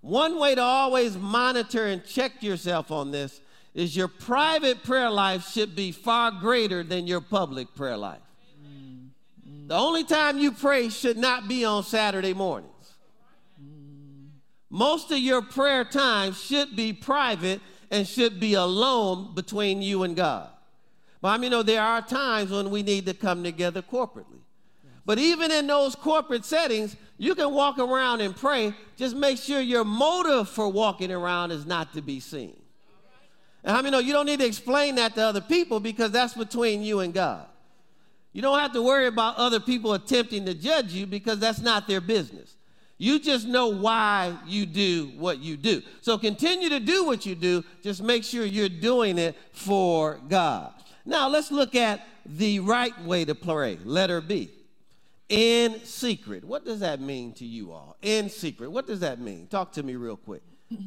One 0.00 0.38
way 0.38 0.54
to 0.54 0.62
always 0.62 1.16
monitor 1.16 1.86
and 1.86 2.04
check 2.04 2.42
yourself 2.42 2.90
on 2.90 3.10
this 3.10 3.40
is 3.74 3.96
your 3.96 4.08
private 4.08 4.82
prayer 4.82 5.10
life 5.10 5.48
should 5.50 5.74
be 5.74 5.92
far 5.92 6.30
greater 6.30 6.82
than 6.82 7.06
your 7.06 7.20
public 7.20 7.74
prayer 7.74 7.96
life. 7.96 8.20
The 9.66 9.74
only 9.74 10.04
time 10.04 10.38
you 10.38 10.52
pray 10.52 10.90
should 10.90 11.16
not 11.16 11.48
be 11.48 11.64
on 11.64 11.84
Saturday 11.84 12.34
mornings. 12.34 12.70
Most 14.68 15.10
of 15.10 15.18
your 15.18 15.40
prayer 15.40 15.84
time 15.84 16.32
should 16.32 16.76
be 16.76 16.92
private 16.92 17.60
and 17.90 18.06
should 18.06 18.40
be 18.40 18.54
alone 18.54 19.34
between 19.34 19.80
you 19.80 20.02
and 20.02 20.16
God. 20.16 20.50
But 21.22 21.28
I 21.28 21.36
mean, 21.36 21.44
you 21.44 21.50
know, 21.50 21.62
there 21.62 21.80
are 21.80 22.02
times 22.02 22.50
when 22.50 22.70
we 22.70 22.82
need 22.82 23.06
to 23.06 23.14
come 23.14 23.42
together 23.42 23.80
corporately. 23.80 24.40
But 25.06 25.18
even 25.18 25.50
in 25.50 25.66
those 25.66 25.94
corporate 25.94 26.44
settings, 26.44 26.96
you 27.18 27.34
can 27.34 27.52
walk 27.52 27.78
around 27.78 28.20
and 28.20 28.34
pray. 28.34 28.74
Just 28.96 29.14
make 29.14 29.38
sure 29.38 29.60
your 29.60 29.84
motive 29.84 30.48
for 30.48 30.68
walking 30.68 31.12
around 31.12 31.50
is 31.50 31.64
not 31.64 31.92
to 31.94 32.02
be 32.02 32.20
seen. 32.20 32.56
And 33.62 33.76
I 33.76 33.80
mean, 33.80 33.92
know, 33.92 33.98
you 33.98 34.12
don't 34.12 34.26
need 34.26 34.40
to 34.40 34.46
explain 34.46 34.96
that 34.96 35.14
to 35.14 35.22
other 35.22 35.40
people 35.40 35.80
because 35.80 36.10
that's 36.10 36.34
between 36.34 36.82
you 36.82 37.00
and 37.00 37.14
God. 37.14 37.46
You 38.34 38.42
don't 38.42 38.58
have 38.58 38.72
to 38.72 38.82
worry 38.82 39.06
about 39.06 39.36
other 39.36 39.60
people 39.60 39.94
attempting 39.94 40.44
to 40.46 40.54
judge 40.54 40.92
you 40.92 41.06
because 41.06 41.38
that's 41.38 41.60
not 41.60 41.86
their 41.86 42.00
business. 42.00 42.56
You 42.98 43.20
just 43.20 43.46
know 43.46 43.68
why 43.68 44.36
you 44.44 44.66
do 44.66 45.12
what 45.16 45.38
you 45.38 45.56
do. 45.56 45.82
So 46.00 46.18
continue 46.18 46.68
to 46.68 46.80
do 46.80 47.04
what 47.04 47.24
you 47.24 47.36
do, 47.36 47.64
just 47.82 48.02
make 48.02 48.24
sure 48.24 48.44
you're 48.44 48.68
doing 48.68 49.18
it 49.18 49.36
for 49.52 50.20
God. 50.28 50.72
Now 51.06 51.28
let's 51.28 51.52
look 51.52 51.76
at 51.76 52.06
the 52.26 52.58
right 52.58 52.98
way 53.04 53.24
to 53.24 53.36
pray. 53.36 53.78
Letter 53.84 54.20
B. 54.20 54.50
In 55.28 55.84
secret. 55.84 56.44
What 56.44 56.64
does 56.64 56.80
that 56.80 57.00
mean 57.00 57.34
to 57.34 57.44
you 57.44 57.70
all? 57.72 57.96
In 58.02 58.28
secret. 58.28 58.70
What 58.70 58.86
does 58.86 59.00
that 59.00 59.20
mean? 59.20 59.46
Talk 59.46 59.72
to 59.72 59.82
me 59.82 59.94
real 59.94 60.16
quick. 60.16 60.42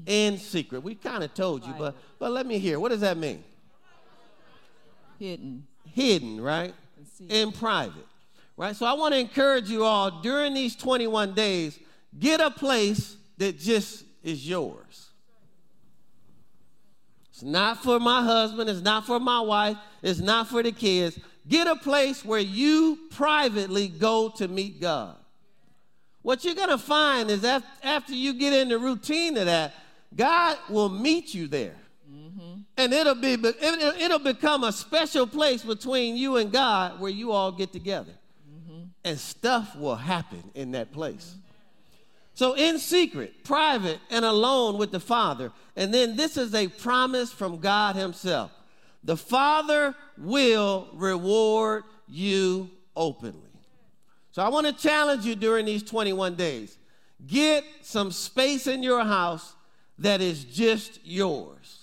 In 0.06 0.38
secret. 0.38 0.84
We 0.84 0.96
kind 0.96 1.24
of 1.24 1.34
told 1.34 1.66
you, 1.66 1.74
but 1.78 1.96
but 2.20 2.32
let 2.32 2.46
me 2.46 2.60
hear. 2.60 2.78
What 2.78 2.90
does 2.90 3.02
that 3.02 3.16
mean? 3.18 3.44
Hidden. 5.18 5.66
Hidden, 5.94 6.42
right? 6.42 6.74
In 7.30 7.52
private. 7.52 8.06
Right? 8.56 8.76
So 8.76 8.86
I 8.86 8.94
want 8.94 9.14
to 9.14 9.20
encourage 9.20 9.70
you 9.70 9.84
all 9.84 10.22
during 10.22 10.54
these 10.54 10.76
21 10.76 11.34
days, 11.34 11.80
get 12.18 12.40
a 12.40 12.50
place 12.50 13.16
that 13.38 13.60
just 13.60 14.04
is 14.24 14.48
yours. 14.48 15.10
It's 17.30 17.44
not 17.44 17.84
for 17.84 18.00
my 18.00 18.24
husband, 18.24 18.68
it's 18.68 18.82
not 18.82 19.06
for 19.06 19.20
my 19.20 19.40
wife, 19.42 19.78
it's 20.02 20.20
not 20.20 20.48
for 20.48 20.64
the 20.64 20.72
kids. 20.72 21.20
Get 21.48 21.68
a 21.68 21.76
place 21.76 22.26
where 22.26 22.40
you 22.40 22.98
privately 23.12 23.88
go 23.88 24.30
to 24.38 24.48
meet 24.48 24.82
God. 24.82 25.16
What 26.24 26.44
you're 26.44 26.56
going 26.56 26.70
to 26.70 26.80
find 26.80 27.30
is 27.30 27.42
that 27.42 27.64
after 27.84 28.14
you 28.14 28.34
get 28.34 28.54
in 28.54 28.70
the 28.70 28.80
routine 28.80 29.38
of 29.38 29.46
that, 29.46 29.74
God 30.16 30.58
will 30.68 30.90
meet 30.90 31.34
you 31.34 31.48
there. 31.48 31.78
And 32.78 32.94
it'll, 32.94 33.16
be, 33.16 33.34
it'll 33.34 34.20
become 34.20 34.64
a 34.64 34.72
special 34.72 35.26
place 35.26 35.64
between 35.64 36.16
you 36.16 36.38
and 36.38 36.52
God 36.52 37.00
where 37.00 37.12
you 37.12 37.32
all 37.32 37.52
get 37.52 37.74
together. 37.74 38.14
Mm-hmm. 38.48 38.84
And 39.04 39.20
stuff 39.20 39.76
will 39.76 39.96
happen 39.96 40.44
in 40.54 40.72
that 40.72 40.92
place. 40.92 41.34
Mm-hmm. 41.34 41.44
So, 42.36 42.54
in 42.54 42.78
secret, 42.78 43.44
private, 43.44 44.00
and 44.12 44.24
alone 44.24 44.78
with 44.78 44.92
the 44.92 45.00
Father. 45.00 45.52
And 45.76 45.92
then 45.92 46.16
this 46.16 46.38
is 46.38 46.54
a 46.54 46.68
promise 46.68 47.32
from 47.32 47.58
God 47.58 47.96
Himself 47.96 48.52
the 49.04 49.18
Father 49.18 49.96
will 50.18 50.90
reward 50.94 51.84
you 52.08 52.70
openly. 52.96 53.42
So, 54.32 54.44
I 54.44 54.50
want 54.50 54.68
to 54.68 54.74
challenge 54.74 55.26
you 55.26 55.36
during 55.36 55.66
these 55.66 55.82
21 55.82 56.36
days 56.36 56.78
get 57.26 57.64
some 57.82 58.12
space 58.12 58.68
in 58.68 58.84
your 58.84 59.04
house 59.04 59.56
that 59.98 60.22
is 60.22 60.44
just 60.44 61.00
yours. 61.04 61.77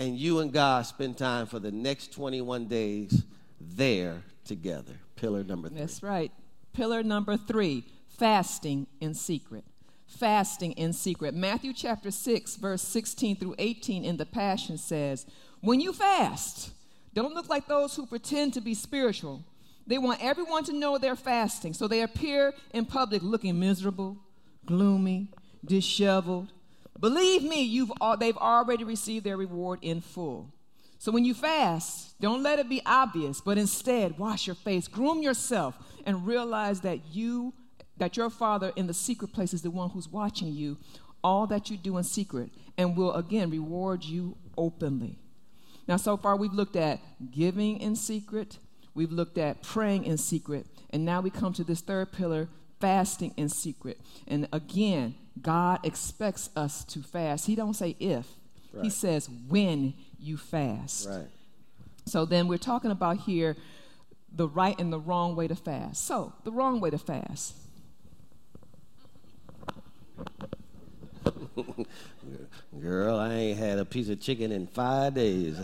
And 0.00 0.16
you 0.16 0.38
and 0.38 0.50
God 0.50 0.86
spend 0.86 1.18
time 1.18 1.44
for 1.44 1.58
the 1.58 1.70
next 1.70 2.10
21 2.14 2.68
days 2.68 3.22
there 3.60 4.22
together. 4.46 4.94
Pillar 5.14 5.44
number 5.44 5.68
three. 5.68 5.78
That's 5.78 6.02
right. 6.02 6.32
Pillar 6.72 7.02
number 7.02 7.36
three 7.36 7.84
fasting 8.08 8.86
in 9.02 9.12
secret. 9.12 9.62
Fasting 10.06 10.72
in 10.72 10.94
secret. 10.94 11.34
Matthew 11.34 11.74
chapter 11.74 12.10
6, 12.10 12.56
verse 12.56 12.80
16 12.80 13.36
through 13.36 13.54
18 13.58 14.06
in 14.06 14.16
the 14.16 14.24
Passion 14.24 14.78
says, 14.78 15.26
When 15.60 15.82
you 15.82 15.92
fast, 15.92 16.72
don't 17.12 17.34
look 17.34 17.50
like 17.50 17.68
those 17.68 17.94
who 17.94 18.06
pretend 18.06 18.54
to 18.54 18.62
be 18.62 18.72
spiritual. 18.72 19.44
They 19.86 19.98
want 19.98 20.24
everyone 20.24 20.64
to 20.64 20.72
know 20.72 20.96
they're 20.96 21.14
fasting, 21.14 21.74
so 21.74 21.86
they 21.86 22.00
appear 22.00 22.54
in 22.72 22.86
public 22.86 23.22
looking 23.22 23.60
miserable, 23.60 24.16
gloomy, 24.64 25.28
disheveled. 25.62 26.54
Believe 27.00 27.42
me, 27.42 27.62
you've, 27.62 27.90
they've 28.18 28.36
already 28.36 28.84
received 28.84 29.24
their 29.24 29.36
reward 29.36 29.78
in 29.82 30.00
full. 30.00 30.52
So 30.98 31.10
when 31.10 31.24
you 31.24 31.32
fast, 31.32 32.20
don't 32.20 32.42
let 32.42 32.58
it 32.58 32.68
be 32.68 32.82
obvious, 32.84 33.40
but 33.40 33.56
instead 33.56 34.18
wash 34.18 34.46
your 34.46 34.54
face, 34.54 34.86
groom 34.86 35.22
yourself, 35.22 35.74
and 36.04 36.26
realize 36.26 36.82
that 36.82 37.00
you 37.10 37.54
that 37.96 38.16
your 38.16 38.30
Father 38.30 38.72
in 38.76 38.86
the 38.86 38.94
secret 38.94 39.32
place 39.32 39.52
is 39.52 39.60
the 39.60 39.70
one 39.70 39.90
who's 39.90 40.08
watching 40.08 40.52
you, 40.52 40.78
all 41.22 41.46
that 41.46 41.70
you 41.70 41.76
do 41.76 41.98
in 41.98 42.04
secret, 42.04 42.50
and 42.78 42.96
will 42.96 43.14
again 43.14 43.50
reward 43.50 44.02
you 44.02 44.36
openly. 44.56 45.18
Now, 45.86 45.98
so 45.98 46.16
far 46.16 46.36
we've 46.36 46.52
looked 46.52 46.76
at 46.76 47.00
giving 47.30 47.78
in 47.78 47.96
secret, 47.96 48.58
we've 48.94 49.12
looked 49.12 49.36
at 49.36 49.62
praying 49.62 50.04
in 50.04 50.16
secret, 50.16 50.66
and 50.90 51.04
now 51.04 51.20
we 51.20 51.30
come 51.30 51.52
to 51.54 51.64
this 51.64 51.82
third 51.82 52.10
pillar 52.10 52.48
fasting 52.80 53.34
in 53.36 53.48
secret. 53.48 54.00
And 54.26 54.48
again, 54.52 55.14
God 55.40 55.80
expects 55.84 56.50
us 56.56 56.84
to 56.86 57.02
fast. 57.02 57.46
He 57.46 57.54
don't 57.54 57.74
say 57.74 57.96
if. 58.00 58.26
Right. 58.72 58.84
He 58.84 58.90
says 58.90 59.28
when 59.48 59.94
you 60.18 60.36
fast. 60.36 61.08
Right. 61.08 61.28
So 62.06 62.24
then 62.24 62.48
we're 62.48 62.58
talking 62.58 62.90
about 62.90 63.18
here 63.18 63.56
the 64.32 64.48
right 64.48 64.78
and 64.78 64.92
the 64.92 64.98
wrong 64.98 65.36
way 65.36 65.48
to 65.48 65.54
fast. 65.54 66.04
So, 66.04 66.32
the 66.44 66.52
wrong 66.52 66.80
way 66.80 66.90
to 66.90 66.98
fast. 66.98 67.54
Girl, 72.80 73.18
I 73.18 73.34
ain't 73.34 73.58
had 73.58 73.78
a 73.78 73.84
piece 73.84 74.08
of 74.08 74.20
chicken 74.20 74.52
in 74.52 74.66
five 74.68 75.14
days. 75.14 75.58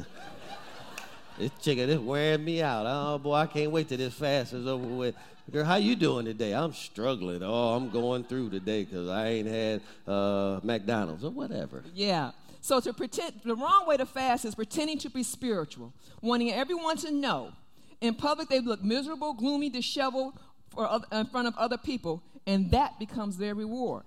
This 1.38 1.50
chicken 1.60 1.90
is 1.90 1.98
wearing 1.98 2.44
me 2.44 2.62
out. 2.62 2.86
Oh 2.86 3.18
boy, 3.18 3.34
I 3.34 3.46
can't 3.46 3.70
wait 3.70 3.88
till 3.88 3.98
this 3.98 4.14
fast 4.14 4.52
is 4.52 4.66
over 4.66 4.86
with. 4.86 5.14
Girl, 5.52 5.64
how 5.64 5.76
you 5.76 5.94
doing 5.94 6.24
today? 6.24 6.52
I'm 6.52 6.72
struggling. 6.72 7.40
Oh, 7.40 7.76
I'm 7.76 7.88
going 7.90 8.24
through 8.24 8.50
today 8.50 8.82
because 8.82 9.08
I 9.08 9.28
ain't 9.28 9.46
had 9.46 9.80
uh, 10.04 10.58
McDonald's 10.64 11.22
or 11.22 11.30
whatever. 11.30 11.84
Yeah. 11.94 12.32
So 12.60 12.80
to 12.80 12.92
pretend, 12.92 13.34
the 13.44 13.54
wrong 13.54 13.84
way 13.86 13.96
to 13.96 14.06
fast 14.06 14.44
is 14.44 14.56
pretending 14.56 14.98
to 14.98 15.08
be 15.08 15.22
spiritual, 15.22 15.92
wanting 16.20 16.52
everyone 16.52 16.96
to 16.98 17.12
know. 17.12 17.52
In 18.00 18.14
public, 18.14 18.48
they 18.48 18.58
look 18.58 18.82
miserable, 18.82 19.34
gloomy, 19.34 19.70
disheveled 19.70 20.34
for 20.74 21.00
in 21.12 21.26
front 21.26 21.46
of 21.46 21.56
other 21.56 21.78
people, 21.78 22.24
and 22.44 22.72
that 22.72 22.98
becomes 22.98 23.38
their 23.38 23.54
reward. 23.54 24.02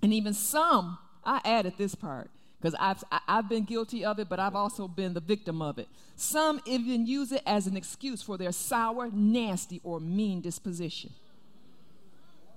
And 0.00 0.12
even 0.12 0.32
some, 0.32 0.96
I 1.24 1.40
added 1.44 1.74
this 1.76 1.96
part 1.96 2.30
because 2.62 2.76
I've, 2.78 3.02
I've 3.26 3.48
been 3.48 3.64
guilty 3.64 4.04
of 4.04 4.20
it, 4.20 4.28
but 4.28 4.38
I've 4.38 4.54
also 4.54 4.86
been 4.86 5.14
the 5.14 5.20
victim 5.20 5.60
of 5.60 5.80
it. 5.80 5.88
Some 6.14 6.60
even 6.64 7.06
use 7.06 7.32
it 7.32 7.42
as 7.44 7.66
an 7.66 7.76
excuse 7.76 8.22
for 8.22 8.38
their 8.38 8.52
sour, 8.52 9.10
nasty, 9.12 9.80
or 9.82 9.98
mean 9.98 10.40
disposition. 10.40 11.10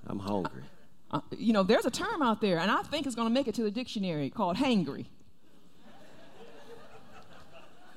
I'm 0.05 0.19
hungry. 0.19 0.61
Uh, 1.09 1.21
you 1.35 1.53
know, 1.53 1.63
there's 1.63 1.87
a 1.87 1.91
term 1.91 2.21
out 2.21 2.39
there, 2.39 2.59
and 2.59 2.69
I 2.69 2.83
think 2.83 3.07
it's 3.07 3.15
going 3.15 3.27
to 3.27 3.33
make 3.33 3.47
it 3.47 3.55
to 3.55 3.63
the 3.63 3.71
dictionary 3.71 4.29
called 4.29 4.57
hangry. 4.57 5.07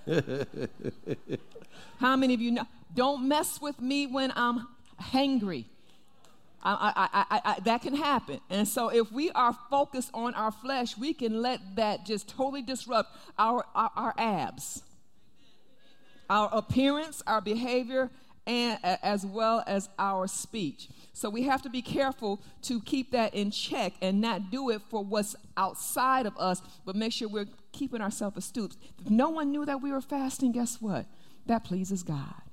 How 2.01 2.17
many 2.17 2.33
of 2.33 2.41
you 2.41 2.53
know? 2.53 2.65
Don't 2.95 3.29
mess 3.29 3.61
with 3.61 3.83
me 3.83 4.07
when 4.07 4.33
I'm 4.35 4.67
hangry. 4.99 5.67
I, 6.63 7.09
I, 7.31 7.41
I, 7.45 7.61
that 7.61 7.83
can 7.83 7.95
happen. 7.95 8.41
And 8.51 8.67
so, 8.67 8.89
if 8.89 9.13
we 9.13 9.31
are 9.31 9.57
focused 9.71 10.11
on 10.13 10.35
our 10.35 10.51
flesh, 10.51 10.97
we 10.99 11.15
can 11.15 11.41
let 11.41 11.61
that 11.77 12.05
just 12.05 12.29
totally 12.29 12.63
disrupt 12.63 13.17
our, 13.39 13.65
our, 13.75 13.91
our 13.97 14.15
abs, 14.19 14.83
our 16.29 16.49
appearance, 16.53 17.23
our 17.27 17.41
behavior, 17.41 18.11
and 18.49 18.79
as 18.83 19.27
well 19.27 19.63
as 19.67 19.91
our 19.99 20.27
speech. 20.27 20.89
So 21.13 21.29
we 21.29 21.43
have 21.43 21.61
to 21.63 21.71
be 21.71 21.83
careful 21.83 22.41
to 22.63 22.81
keep 22.81 23.11
that 23.11 23.35
in 23.35 23.51
check 23.51 23.93
and 24.01 24.21
not 24.21 24.51
do 24.51 24.71
it 24.71 24.81
for 24.89 25.05
what's 25.05 25.37
outside 25.57 26.25
of 26.25 26.37
us, 26.39 26.63
but 26.87 26.97
make 26.97 27.13
sure 27.13 27.29
we're 27.29 27.49
keeping 27.73 28.01
ourselves 28.01 28.39
astute. 28.39 28.75
If 28.99 29.11
no 29.11 29.29
one 29.29 29.51
knew 29.51 29.67
that 29.67 29.83
we 29.83 29.93
were 29.93 30.01
fasting, 30.01 30.53
guess 30.53 30.81
what? 30.81 31.05
That 31.47 31.65
pleases 31.65 32.03
God. 32.03 32.48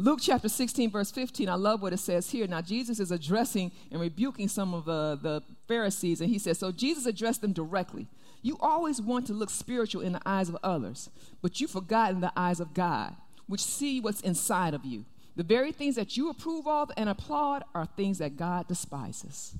Luke 0.00 0.20
chapter 0.22 0.48
16, 0.48 0.92
verse 0.92 1.10
15, 1.10 1.48
I 1.48 1.56
love 1.56 1.82
what 1.82 1.92
it 1.92 1.98
says 1.98 2.30
here. 2.30 2.46
Now, 2.46 2.60
Jesus 2.60 3.00
is 3.00 3.10
addressing 3.10 3.72
and 3.90 4.00
rebuking 4.00 4.46
some 4.46 4.72
of 4.72 4.88
uh, 4.88 5.16
the 5.16 5.42
Pharisees, 5.66 6.20
and 6.20 6.30
he 6.30 6.38
says, 6.38 6.56
So 6.56 6.70
Jesus 6.70 7.04
addressed 7.04 7.42
them 7.42 7.52
directly. 7.52 8.06
You 8.40 8.56
always 8.60 9.02
want 9.02 9.26
to 9.26 9.32
look 9.32 9.50
spiritual 9.50 10.02
in 10.02 10.12
the 10.12 10.22
eyes 10.24 10.48
of 10.48 10.56
others, 10.62 11.10
but 11.42 11.60
you've 11.60 11.72
forgotten 11.72 12.20
the 12.20 12.32
eyes 12.36 12.60
of 12.60 12.74
God, 12.74 13.16
which 13.48 13.60
see 13.60 14.00
what's 14.00 14.20
inside 14.20 14.72
of 14.72 14.84
you. 14.84 15.04
The 15.34 15.42
very 15.42 15.72
things 15.72 15.96
that 15.96 16.16
you 16.16 16.30
approve 16.30 16.68
of 16.68 16.92
and 16.96 17.08
applaud 17.08 17.64
are 17.74 17.84
things 17.84 18.18
that 18.18 18.36
God 18.36 18.68
despises. 18.68 19.56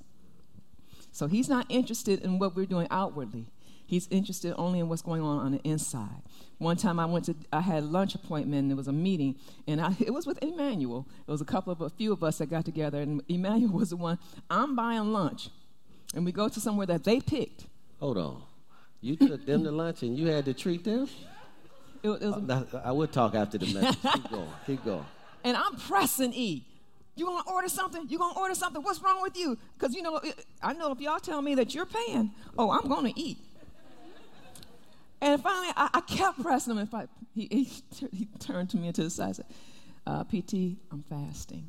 So 1.10 1.26
he's 1.26 1.48
not 1.48 1.66
interested 1.68 2.22
in 2.22 2.38
what 2.38 2.54
we're 2.54 2.66
doing 2.66 2.86
outwardly. 2.92 3.46
He's 3.88 4.06
interested 4.10 4.54
only 4.58 4.80
in 4.80 4.88
what's 4.90 5.00
going 5.00 5.22
on 5.22 5.38
on 5.38 5.52
the 5.52 5.60
inside. 5.64 6.20
One 6.58 6.76
time 6.76 7.00
I 7.00 7.06
went 7.06 7.24
to, 7.24 7.34
I 7.50 7.62
had 7.62 7.84
a 7.84 7.86
lunch 7.86 8.14
appointment, 8.14 8.60
and 8.60 8.70
there 8.70 8.76
was 8.76 8.86
a 8.86 8.92
meeting, 8.92 9.36
and 9.66 9.80
I, 9.80 9.96
it 10.00 10.12
was 10.12 10.26
with 10.26 10.38
Emmanuel. 10.42 11.06
It 11.26 11.30
was 11.30 11.40
a 11.40 11.46
couple 11.46 11.72
of, 11.72 11.80
a 11.80 11.88
few 11.88 12.12
of 12.12 12.22
us 12.22 12.36
that 12.36 12.50
got 12.50 12.66
together, 12.66 13.00
and 13.00 13.22
Emmanuel 13.28 13.72
was 13.72 13.88
the 13.88 13.96
one, 13.96 14.18
I'm 14.50 14.76
buying 14.76 15.10
lunch. 15.10 15.48
And 16.14 16.26
we 16.26 16.32
go 16.32 16.50
to 16.50 16.60
somewhere 16.60 16.86
that 16.86 17.04
they 17.04 17.18
picked. 17.20 17.64
Hold 17.98 18.18
on. 18.18 18.42
You 19.00 19.16
took 19.16 19.46
them 19.46 19.64
to 19.64 19.70
lunch 19.70 20.02
and 20.02 20.18
you 20.18 20.26
had 20.26 20.44
to 20.44 20.52
treat 20.52 20.84
them? 20.84 21.08
It, 22.02 22.10
it 22.10 22.22
uh, 22.24 22.64
I 22.84 22.92
would 22.92 23.10
talk 23.10 23.34
after 23.34 23.56
the 23.56 23.72
message. 23.72 24.02
Keep 24.02 24.30
going. 24.30 24.48
Keep 24.66 24.84
going. 24.84 25.04
And 25.44 25.56
I'm 25.56 25.76
pressing 25.76 26.34
E. 26.34 26.64
You 27.14 27.24
gonna 27.24 27.48
order 27.50 27.68
something? 27.68 28.06
You 28.08 28.18
gonna 28.18 28.38
order 28.38 28.54
something? 28.54 28.82
What's 28.82 29.02
wrong 29.02 29.22
with 29.22 29.36
you? 29.36 29.58
Because 29.78 29.94
you 29.94 30.02
know, 30.02 30.20
I 30.62 30.72
know 30.74 30.92
if 30.92 31.00
y'all 31.00 31.18
tell 31.18 31.42
me 31.42 31.54
that 31.56 31.74
you're 31.74 31.86
paying, 31.86 32.30
oh, 32.56 32.70
I'm 32.70 32.88
gonna 32.88 33.12
eat. 33.16 33.38
And 35.20 35.42
finally, 35.42 35.72
I, 35.76 35.90
I 35.94 36.00
kept 36.02 36.40
pressing 36.42 36.76
him. 36.76 36.86
Fact, 36.86 37.08
he, 37.34 37.48
he, 37.50 38.08
he, 38.12 38.28
turned 38.38 38.70
to 38.70 38.76
me 38.76 38.86
and 38.86 38.94
to 38.94 39.02
the 39.02 39.10
side 39.10 39.26
and 39.26 39.36
said, 39.36 39.46
uh, 40.06 40.24
PT, 40.24 40.78
I'm 40.90 41.04
fasting. 41.08 41.68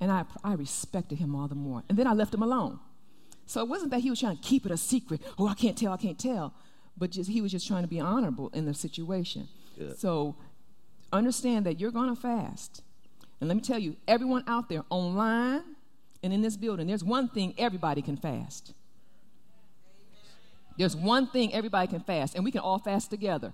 And 0.00 0.10
I, 0.10 0.24
I 0.44 0.54
respected 0.54 1.18
him 1.18 1.34
all 1.34 1.48
the 1.48 1.54
more. 1.54 1.82
And 1.88 1.98
then 1.98 2.06
I 2.06 2.12
left 2.12 2.34
him 2.34 2.42
alone. 2.42 2.78
So 3.46 3.60
it 3.60 3.68
wasn't 3.68 3.90
that 3.90 4.00
he 4.00 4.10
was 4.10 4.20
trying 4.20 4.36
to 4.36 4.42
keep 4.42 4.64
it 4.64 4.72
a 4.72 4.76
secret. 4.76 5.20
Oh, 5.38 5.48
I 5.48 5.54
can't 5.54 5.76
tell, 5.76 5.92
I 5.92 5.96
can't 5.96 6.18
tell. 6.18 6.54
But 6.96 7.10
just, 7.10 7.30
he 7.30 7.40
was 7.40 7.52
just 7.52 7.66
trying 7.66 7.82
to 7.82 7.88
be 7.88 8.00
honorable 8.00 8.48
in 8.50 8.64
the 8.64 8.74
situation. 8.74 9.48
Good. 9.76 9.98
So 9.98 10.36
understand 11.12 11.66
that 11.66 11.80
you're 11.80 11.90
going 11.90 12.14
to 12.14 12.20
fast. 12.20 12.82
And 13.40 13.48
let 13.48 13.56
me 13.56 13.62
tell 13.62 13.78
you, 13.78 13.96
everyone 14.06 14.44
out 14.46 14.68
there 14.68 14.84
online 14.90 15.62
and 16.22 16.32
in 16.32 16.42
this 16.42 16.56
building, 16.56 16.86
there's 16.86 17.02
one 17.02 17.28
thing 17.28 17.54
everybody 17.56 18.02
can 18.02 18.16
fast 18.16 18.74
there's 20.80 20.96
one 20.96 21.26
thing 21.26 21.52
everybody 21.52 21.86
can 21.88 22.00
fast, 22.00 22.34
and 22.34 22.42
we 22.42 22.50
can 22.50 22.62
all 22.62 22.78
fast 22.78 23.10
together. 23.10 23.52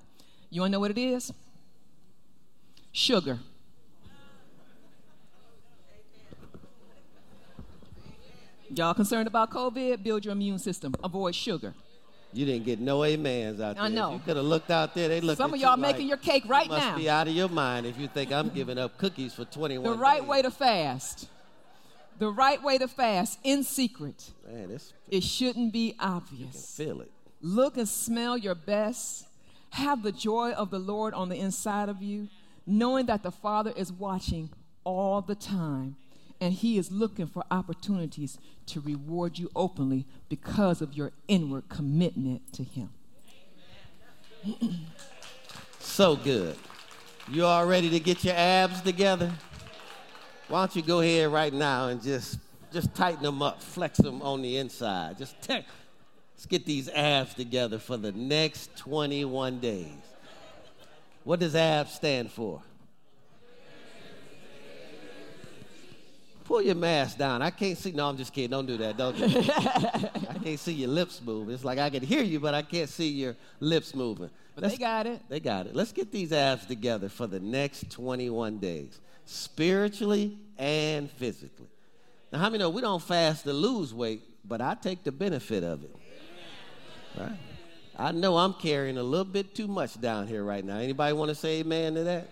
You 0.49 0.61
want 0.61 0.71
to 0.71 0.73
know 0.75 0.81
what 0.81 0.93
it 0.93 0.99
is? 0.99 1.33
Sugar. 2.93 3.41
Y'all 8.71 8.95
concerned 8.95 9.27
about 9.27 9.51
COVID? 9.51 10.05
Build 10.05 10.25
your 10.25 10.33
immune 10.33 10.61
system. 10.61 10.95
Avoid 11.03 11.35
sugar. 11.35 11.75
You 12.33 12.47
didn't 12.47 12.65
get 12.65 12.79
no 12.79 13.03
amens 13.03 13.61
out 13.61 13.75
there. 13.75 13.85
I 13.85 13.89
know. 13.89 14.13
you 14.13 14.21
could 14.21 14.37
have 14.37 14.47
looked 14.47 14.71
out 14.71 14.95
there. 14.95 15.09
They 15.09 15.21
looked. 15.21 15.39
Some 15.39 15.53
of 15.53 15.59
y'all 15.59 15.77
making 15.77 16.03
like, 16.03 16.09
your 16.09 16.19
cake 16.19 16.45
right 16.47 16.67
you 16.67 16.71
must 16.71 16.85
now. 16.85 16.91
Must 16.93 17.03
be 17.03 17.11
out 17.11 17.27
of 17.27 17.35
your 17.35 17.49
mind 17.49 17.87
if 17.87 17.99
you 17.99 18.07
think 18.07 18.31
I'm 18.31 18.51
giving 18.51 18.79
up 18.79 18.99
cookies 18.99 19.35
for 19.35 19.45
21. 19.45 19.83
The 19.83 19.99
right 19.99 20.21
days. 20.21 20.29
way 20.29 20.43
to 20.43 20.51
fast. 20.53 21.29
The 22.21 22.31
right 22.31 22.63
way 22.63 22.79
to 22.79 22.87
fast 22.87 23.41
in 23.43 23.65
secret. 23.65 24.31
Man, 24.47 24.71
it's, 24.71 24.93
it 25.09 25.25
shouldn't 25.25 25.73
be 25.73 25.97
obvious. 25.99 26.41
You 26.41 26.47
can 26.47 26.61
feel 26.87 27.01
it. 27.01 27.11
Look 27.47 27.77
and 27.77 27.89
smell 27.89 28.37
your 28.37 28.57
best. 28.57 29.29
Have 29.71 30.03
the 30.03 30.11
joy 30.11 30.51
of 30.51 30.73
the 30.73 30.81
Lord 30.81 31.15
on 31.15 31.29
the 31.29 31.37
inside 31.37 31.89
of 31.89 32.03
you, 32.03 32.27
knowing 32.67 33.07
that 33.07 33.23
the 33.23 33.31
Father 33.31 33.73
is 33.77 33.93
watching 33.93 34.51
all 34.83 35.21
the 35.21 35.37
time 35.37 35.95
and 36.41 36.53
He 36.53 36.77
is 36.77 36.91
looking 36.91 37.29
for 37.29 37.45
opportunities 37.49 38.39
to 38.67 38.81
reward 38.81 39.39
you 39.39 39.49
openly 39.55 40.07
because 40.29 40.83
of 40.83 40.95
your 40.95 41.13
inward 41.29 41.69
commitment 41.69 42.53
to 42.55 42.65
Him. 42.65 42.91
so 45.79 46.17
good. 46.17 46.57
You 47.31 47.45
all 47.45 47.65
ready 47.65 47.91
to 47.91 48.01
get 48.01 48.25
your 48.25 48.35
abs 48.37 48.81
together? 48.81 49.33
Why 50.49 50.63
don't 50.63 50.75
you 50.75 50.83
go 50.83 50.99
ahead 50.99 51.31
right 51.31 51.53
now 51.53 51.89
and 51.89 52.03
just 52.03 52.41
just 52.73 52.93
tighten 52.93 53.23
them 53.23 53.41
up, 53.41 53.63
flex 53.63 53.99
them 53.99 54.21
on 54.21 54.43
the 54.43 54.57
inside. 54.57 55.17
Just 55.17 55.41
te- 55.41 55.65
Let's 56.37 56.45
get 56.45 56.67
these 56.67 56.91
abs 56.91 57.33
together 57.33 57.79
for 57.79 57.97
the 57.97 58.13
next 58.13 58.77
21 58.77 59.59
days. 59.59 59.89
What 61.25 61.41
does 61.41 61.57
abs 61.57 61.95
stand 61.95 62.31
for? 62.31 62.61
Pull 66.45 66.61
your 66.63 66.75
mask 66.75 67.17
down. 67.17 67.41
I 67.41 67.51
can't 67.51 67.77
see. 67.77 67.91
No, 67.91 68.09
I'm 68.09 68.19
just 68.19 68.35
kidding. 68.35 68.51
Don't 68.51 68.67
do 68.67 68.77
that. 68.77 68.99
Don't 68.99 69.17
do 69.17 69.27
that. 69.27 70.11
I 70.31 70.39
can't 70.39 70.61
see 70.61 70.75
your 70.75 70.91
lips 70.91 71.21
move. 71.25 71.49
It's 71.49 71.65
like 71.65 71.79
I 71.79 71.89
can 71.89 72.03
hear 72.03 72.23
you, 72.23 72.39
but 72.39 72.55
I 72.55 72.63
can't 72.63 72.89
see 72.89 73.09
your 73.09 73.35
lips 73.59 73.95
moving. 73.95 74.31
But 74.55 74.65
Let's, 74.65 74.75
they 74.77 74.79
got 74.79 75.07
it. 75.07 75.23
They 75.31 75.41
got 75.41 75.67
it. 75.67 75.75
Let's 75.75 75.91
get 75.91 76.13
these 76.13 76.33
abs 76.33 76.67
together 76.67 77.09
for 77.09 77.27
the 77.27 77.41
next 77.41 77.91
21 77.91 78.59
days, 78.59 79.01
spiritually 79.25 80.39
and 80.59 81.11
physically. 81.11 81.67
Now, 82.31 82.41
how 82.41 82.51
many 82.51 82.59
know 82.59 82.71
we 82.71 82.83
don't 82.83 83.03
fast 83.03 83.45
to 83.45 83.53
lose 83.55 83.95
weight, 83.95 84.23
but 84.45 84.61
I 84.61 84.75
take 84.75 85.03
the 85.03 85.13
benefit 85.13 85.65
of 85.65 85.83
it. 85.83 85.97
Right? 87.17 87.37
I 87.99 88.13
know 88.13 88.37
I'm 88.37 88.53
carrying 88.55 88.99
a 88.99 89.03
little 89.03 89.25
bit 89.25 89.55
too 89.55 89.67
much 89.67 90.01
down 90.01 90.27
here 90.27 90.45
right 90.45 90.65
now. 90.65 90.77
Anybody 90.77 91.15
want 91.15 91.31
to 91.31 91.35
say 91.35 91.61
amen 91.61 91.95
to 91.95 92.05
that? 92.05 92.29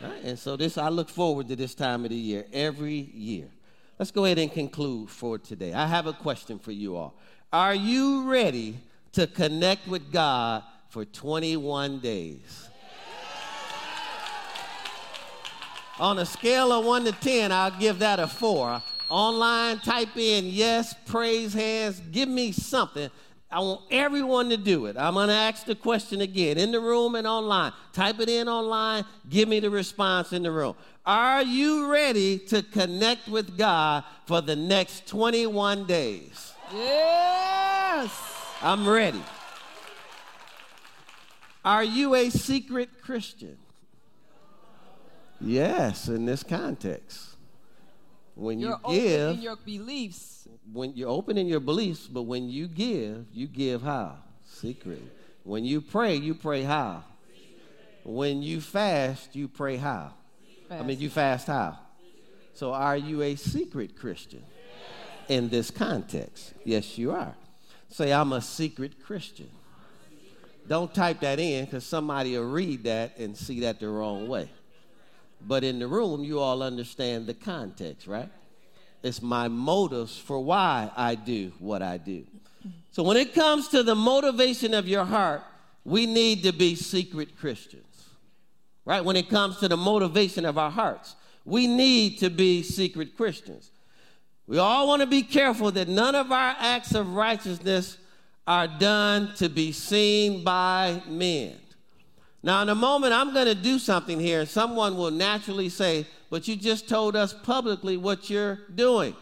Right? 0.00 0.22
And 0.24 0.38
so 0.38 0.56
this, 0.56 0.78
I 0.78 0.88
look 0.90 1.08
forward 1.08 1.48
to 1.48 1.56
this 1.56 1.74
time 1.74 2.04
of 2.04 2.10
the 2.10 2.16
year 2.16 2.44
every 2.52 3.10
year. 3.14 3.48
let's 3.98 4.12
go 4.12 4.24
ahead 4.24 4.38
and 4.38 4.52
conclude 4.52 5.10
for 5.10 5.38
today. 5.38 5.72
I 5.74 5.86
have 5.86 6.06
a 6.06 6.12
question 6.12 6.58
for 6.58 6.70
you 6.70 6.96
all. 6.96 7.14
Are 7.52 7.74
you 7.74 8.30
ready 8.30 8.76
to 9.12 9.26
connect 9.26 9.88
with 9.88 10.12
God 10.12 10.62
for 10.88 11.04
21 11.04 11.98
days? 11.98 12.68
On 15.98 16.16
a 16.20 16.26
scale 16.26 16.70
of 16.70 16.84
1 16.84 17.06
to 17.06 17.12
10, 17.12 17.50
I'll 17.50 17.72
give 17.72 17.98
that 17.98 18.20
a 18.20 18.28
4. 18.28 18.80
Online, 19.08 19.78
type 19.80 20.16
in 20.16 20.44
yes, 20.46 20.94
praise 21.06 21.52
hands, 21.52 22.00
give 22.12 22.28
me 22.28 22.52
something. 22.52 23.10
I 23.50 23.60
want 23.60 23.80
everyone 23.90 24.50
to 24.50 24.58
do 24.58 24.86
it. 24.86 24.96
I'm 24.98 25.14
going 25.14 25.28
to 25.28 25.34
ask 25.34 25.64
the 25.64 25.74
question 25.74 26.20
again 26.20 26.58
in 26.58 26.70
the 26.70 26.80
room 26.80 27.14
and 27.14 27.26
online. 27.26 27.72
Type 27.94 28.20
it 28.20 28.28
in 28.28 28.46
online, 28.46 29.04
give 29.30 29.48
me 29.48 29.58
the 29.58 29.70
response 29.70 30.34
in 30.34 30.42
the 30.42 30.50
room. 30.50 30.74
Are 31.06 31.42
you 31.42 31.90
ready 31.90 32.38
to 32.38 32.62
connect 32.62 33.26
with 33.26 33.56
God 33.56 34.04
for 34.26 34.42
the 34.42 34.54
next 34.54 35.06
21 35.06 35.86
days? 35.86 36.52
Yes. 36.74 38.10
I'm 38.60 38.86
ready. 38.86 39.22
Are 41.64 41.84
you 41.84 42.14
a 42.14 42.28
secret 42.28 42.90
Christian? 43.00 43.56
Yes, 45.40 46.08
in 46.08 46.26
this 46.26 46.42
context. 46.42 47.36
When 48.34 48.58
You're 48.58 48.78
you 48.88 48.94
give, 48.94 49.30
in 49.30 49.42
your 49.42 49.56
beliefs. 49.56 50.37
When 50.72 50.92
you're 50.94 51.08
open 51.08 51.38
in 51.38 51.46
your 51.46 51.60
beliefs, 51.60 52.06
but 52.06 52.22
when 52.22 52.48
you 52.48 52.68
give, 52.68 53.26
you 53.32 53.46
give 53.46 53.82
how? 53.82 54.16
Secret. 54.44 55.02
When 55.44 55.64
you 55.64 55.80
pray, 55.80 56.16
you 56.16 56.34
pray 56.34 56.62
how? 56.62 57.04
When 58.04 58.42
you 58.42 58.60
fast, 58.60 59.34
you 59.34 59.48
pray 59.48 59.76
how? 59.76 60.12
I 60.70 60.82
mean, 60.82 61.00
you 61.00 61.10
fast 61.10 61.46
how? 61.46 61.78
So 62.54 62.72
are 62.72 62.96
you 62.96 63.22
a 63.22 63.36
secret 63.36 63.96
Christian 63.96 64.42
in 65.28 65.48
this 65.48 65.70
context? 65.70 66.54
Yes, 66.64 66.98
you 66.98 67.12
are. 67.12 67.34
Say, 67.88 68.12
I'm 68.12 68.32
a 68.32 68.42
secret 68.42 69.02
Christian. 69.02 69.48
Don't 70.66 70.92
type 70.92 71.20
that 71.20 71.38
in 71.38 71.64
because 71.64 71.86
somebody 71.86 72.36
will 72.36 72.50
read 72.50 72.84
that 72.84 73.16
and 73.18 73.36
see 73.36 73.60
that 73.60 73.80
the 73.80 73.88
wrong 73.88 74.28
way. 74.28 74.50
But 75.40 75.64
in 75.64 75.78
the 75.78 75.86
room, 75.86 76.24
you 76.24 76.40
all 76.40 76.62
understand 76.62 77.26
the 77.26 77.34
context, 77.34 78.06
right? 78.06 78.28
It's 79.02 79.22
my 79.22 79.48
motives 79.48 80.16
for 80.18 80.40
why 80.40 80.90
I 80.96 81.14
do 81.14 81.52
what 81.58 81.82
I 81.82 81.98
do. 81.98 82.24
So 82.90 83.02
when 83.02 83.16
it 83.16 83.32
comes 83.34 83.68
to 83.68 83.82
the 83.82 83.94
motivation 83.94 84.74
of 84.74 84.88
your 84.88 85.04
heart, 85.04 85.42
we 85.84 86.04
need 86.04 86.42
to 86.42 86.52
be 86.52 86.74
secret 86.74 87.38
Christians, 87.38 88.08
right? 88.84 89.04
When 89.04 89.16
it 89.16 89.28
comes 89.28 89.58
to 89.58 89.68
the 89.68 89.76
motivation 89.76 90.44
of 90.44 90.58
our 90.58 90.70
hearts, 90.70 91.14
we 91.44 91.66
need 91.66 92.18
to 92.18 92.28
be 92.28 92.62
secret 92.62 93.16
Christians. 93.16 93.70
We 94.46 94.58
all 94.58 94.88
want 94.88 95.00
to 95.00 95.06
be 95.06 95.22
careful 95.22 95.70
that 95.72 95.88
none 95.88 96.14
of 96.14 96.32
our 96.32 96.56
acts 96.58 96.94
of 96.94 97.14
righteousness 97.14 97.98
are 98.46 98.66
done 98.66 99.34
to 99.36 99.48
be 99.48 99.72
seen 99.72 100.42
by 100.42 101.02
men. 101.06 101.56
Now, 102.42 102.62
in 102.62 102.68
a 102.68 102.74
moment, 102.74 103.12
I'm 103.12 103.34
going 103.34 103.46
to 103.46 103.54
do 103.54 103.78
something 103.78 104.20
here, 104.20 104.40
and 104.40 104.48
someone 104.48 104.96
will 104.96 105.10
naturally 105.10 105.68
say, 105.68 106.06
But 106.30 106.46
you 106.46 106.56
just 106.56 106.88
told 106.88 107.16
us 107.16 107.32
publicly 107.32 107.96
what 107.96 108.30
you're 108.30 108.60
doing. 108.74 109.16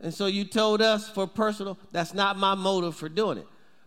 And 0.00 0.12
so 0.12 0.26
you 0.26 0.44
told 0.44 0.80
us 0.80 1.08
for 1.08 1.26
personal, 1.26 1.78
that's 1.90 2.14
not 2.14 2.36
my 2.36 2.54
motive 2.54 2.94
for 2.94 3.08
doing 3.08 3.38
it. 3.38 3.46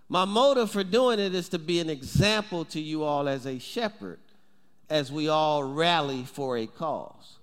My 0.10 0.26
motive 0.26 0.70
for 0.70 0.84
doing 0.84 1.20
it 1.20 1.34
is 1.34 1.48
to 1.50 1.60
be 1.60 1.80
an 1.80 1.90
example 1.90 2.66
to 2.66 2.82
you 2.82 3.04
all 3.04 3.30
as 3.30 3.46
a 3.46 3.60
shepherd 3.60 4.20
as 4.90 5.10
we 5.10 5.30
all 5.30 5.64
rally 5.64 6.24
for 6.24 6.58
a 6.58 6.68
cause. 6.68 7.38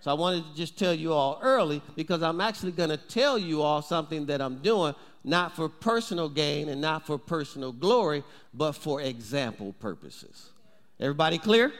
So 0.00 0.10
I 0.10 0.14
wanted 0.14 0.44
to 0.50 0.56
just 0.56 0.76
tell 0.76 0.94
you 0.94 1.12
all 1.12 1.38
early 1.42 1.80
because 1.94 2.22
I'm 2.22 2.40
actually 2.40 2.72
going 2.72 2.90
to 2.90 2.96
tell 2.96 3.38
you 3.38 3.62
all 3.62 3.82
something 3.82 4.26
that 4.26 4.40
I'm 4.40 4.58
doing, 4.58 4.96
not 5.22 5.54
for 5.54 5.68
personal 5.68 6.28
gain 6.28 6.68
and 6.68 6.80
not 6.80 7.06
for 7.06 7.18
personal 7.18 7.70
glory, 7.70 8.24
but 8.52 8.72
for 8.72 9.00
example 9.00 9.74
purposes. 9.78 10.50
Everybody 11.00 11.38
clear? 11.38 11.72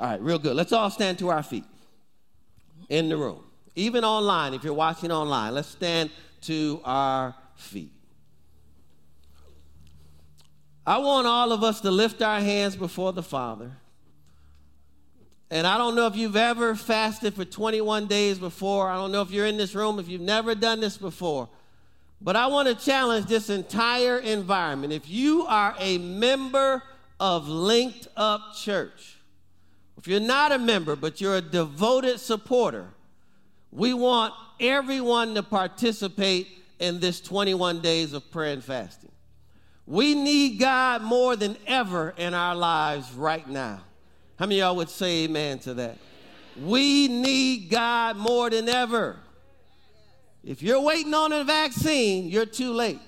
All 0.00 0.08
right, 0.08 0.20
real 0.20 0.38
good. 0.38 0.56
Let's 0.56 0.72
all 0.72 0.90
stand 0.90 1.18
to 1.18 1.28
our 1.28 1.42
feet 1.42 1.64
in 2.88 3.08
the 3.08 3.16
room. 3.16 3.44
Even 3.76 4.04
online, 4.04 4.54
if 4.54 4.64
you're 4.64 4.72
watching 4.72 5.10
online, 5.10 5.54
let's 5.54 5.68
stand 5.68 6.10
to 6.42 6.80
our 6.84 7.34
feet. 7.56 7.92
I 10.86 10.98
want 10.98 11.26
all 11.26 11.52
of 11.52 11.62
us 11.62 11.80
to 11.82 11.90
lift 11.90 12.22
our 12.22 12.40
hands 12.40 12.76
before 12.76 13.12
the 13.12 13.22
Father. 13.22 13.72
And 15.50 15.66
I 15.66 15.78
don't 15.78 15.94
know 15.94 16.06
if 16.06 16.16
you've 16.16 16.36
ever 16.36 16.74
fasted 16.74 17.34
for 17.34 17.44
21 17.44 18.06
days 18.06 18.38
before. 18.38 18.88
I 18.88 18.96
don't 18.96 19.12
know 19.12 19.22
if 19.22 19.30
you're 19.30 19.46
in 19.46 19.56
this 19.56 19.74
room, 19.74 19.98
if 19.98 20.08
you've 20.08 20.20
never 20.20 20.54
done 20.54 20.80
this 20.80 20.96
before. 20.96 21.48
But 22.20 22.36
I 22.36 22.46
want 22.46 22.68
to 22.68 22.74
challenge 22.74 23.26
this 23.26 23.50
entire 23.50 24.18
environment. 24.18 24.92
If 24.92 25.08
you 25.08 25.46
are 25.46 25.74
a 25.78 25.98
member 25.98 26.82
of 27.18 27.48
Linked 27.48 28.08
Up 28.16 28.54
Church, 28.56 29.18
if 29.96 30.08
you're 30.08 30.20
not 30.20 30.52
a 30.52 30.58
member, 30.58 30.96
but 30.96 31.20
you're 31.20 31.36
a 31.36 31.40
devoted 31.40 32.20
supporter, 32.20 32.88
we 33.70 33.94
want 33.94 34.34
everyone 34.60 35.34
to 35.34 35.42
participate 35.42 36.48
in 36.78 37.00
this 37.00 37.20
21 37.20 37.80
days 37.80 38.12
of 38.12 38.30
prayer 38.30 38.52
and 38.52 38.62
fasting. 38.62 39.10
We 39.86 40.14
need 40.14 40.58
God 40.58 41.02
more 41.02 41.36
than 41.36 41.56
ever 41.66 42.14
in 42.16 42.34
our 42.34 42.54
lives 42.54 43.12
right 43.12 43.48
now. 43.48 43.82
How 44.38 44.46
many 44.46 44.60
y'all 44.60 44.76
would 44.76 44.90
say 44.90 45.24
amen 45.24 45.58
to 45.60 45.74
that? 45.74 45.98
We 46.62 47.08
need 47.08 47.70
God 47.70 48.16
more 48.16 48.50
than 48.50 48.68
ever. 48.68 49.16
If 50.42 50.62
you're 50.62 50.80
waiting 50.80 51.14
on 51.14 51.32
a 51.32 51.44
vaccine, 51.44 52.28
you're 52.28 52.46
too 52.46 52.72
late. 52.72 53.00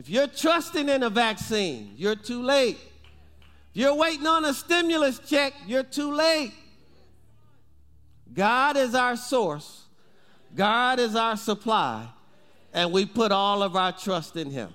If 0.00 0.08
you're 0.08 0.28
trusting 0.28 0.88
in 0.88 1.02
a 1.02 1.10
vaccine, 1.10 1.92
you're 1.94 2.16
too 2.16 2.42
late. 2.42 2.78
If 3.74 3.82
you're 3.82 3.94
waiting 3.94 4.26
on 4.26 4.46
a 4.46 4.54
stimulus 4.54 5.18
check, 5.18 5.52
you're 5.66 5.82
too 5.82 6.10
late. 6.14 6.54
God 8.32 8.78
is 8.78 8.94
our 8.94 9.14
source, 9.14 9.82
God 10.56 11.00
is 11.00 11.14
our 11.14 11.36
supply, 11.36 12.08
and 12.72 12.92
we 12.92 13.04
put 13.04 13.30
all 13.30 13.62
of 13.62 13.76
our 13.76 13.92
trust 13.92 14.36
in 14.36 14.50
Him. 14.50 14.72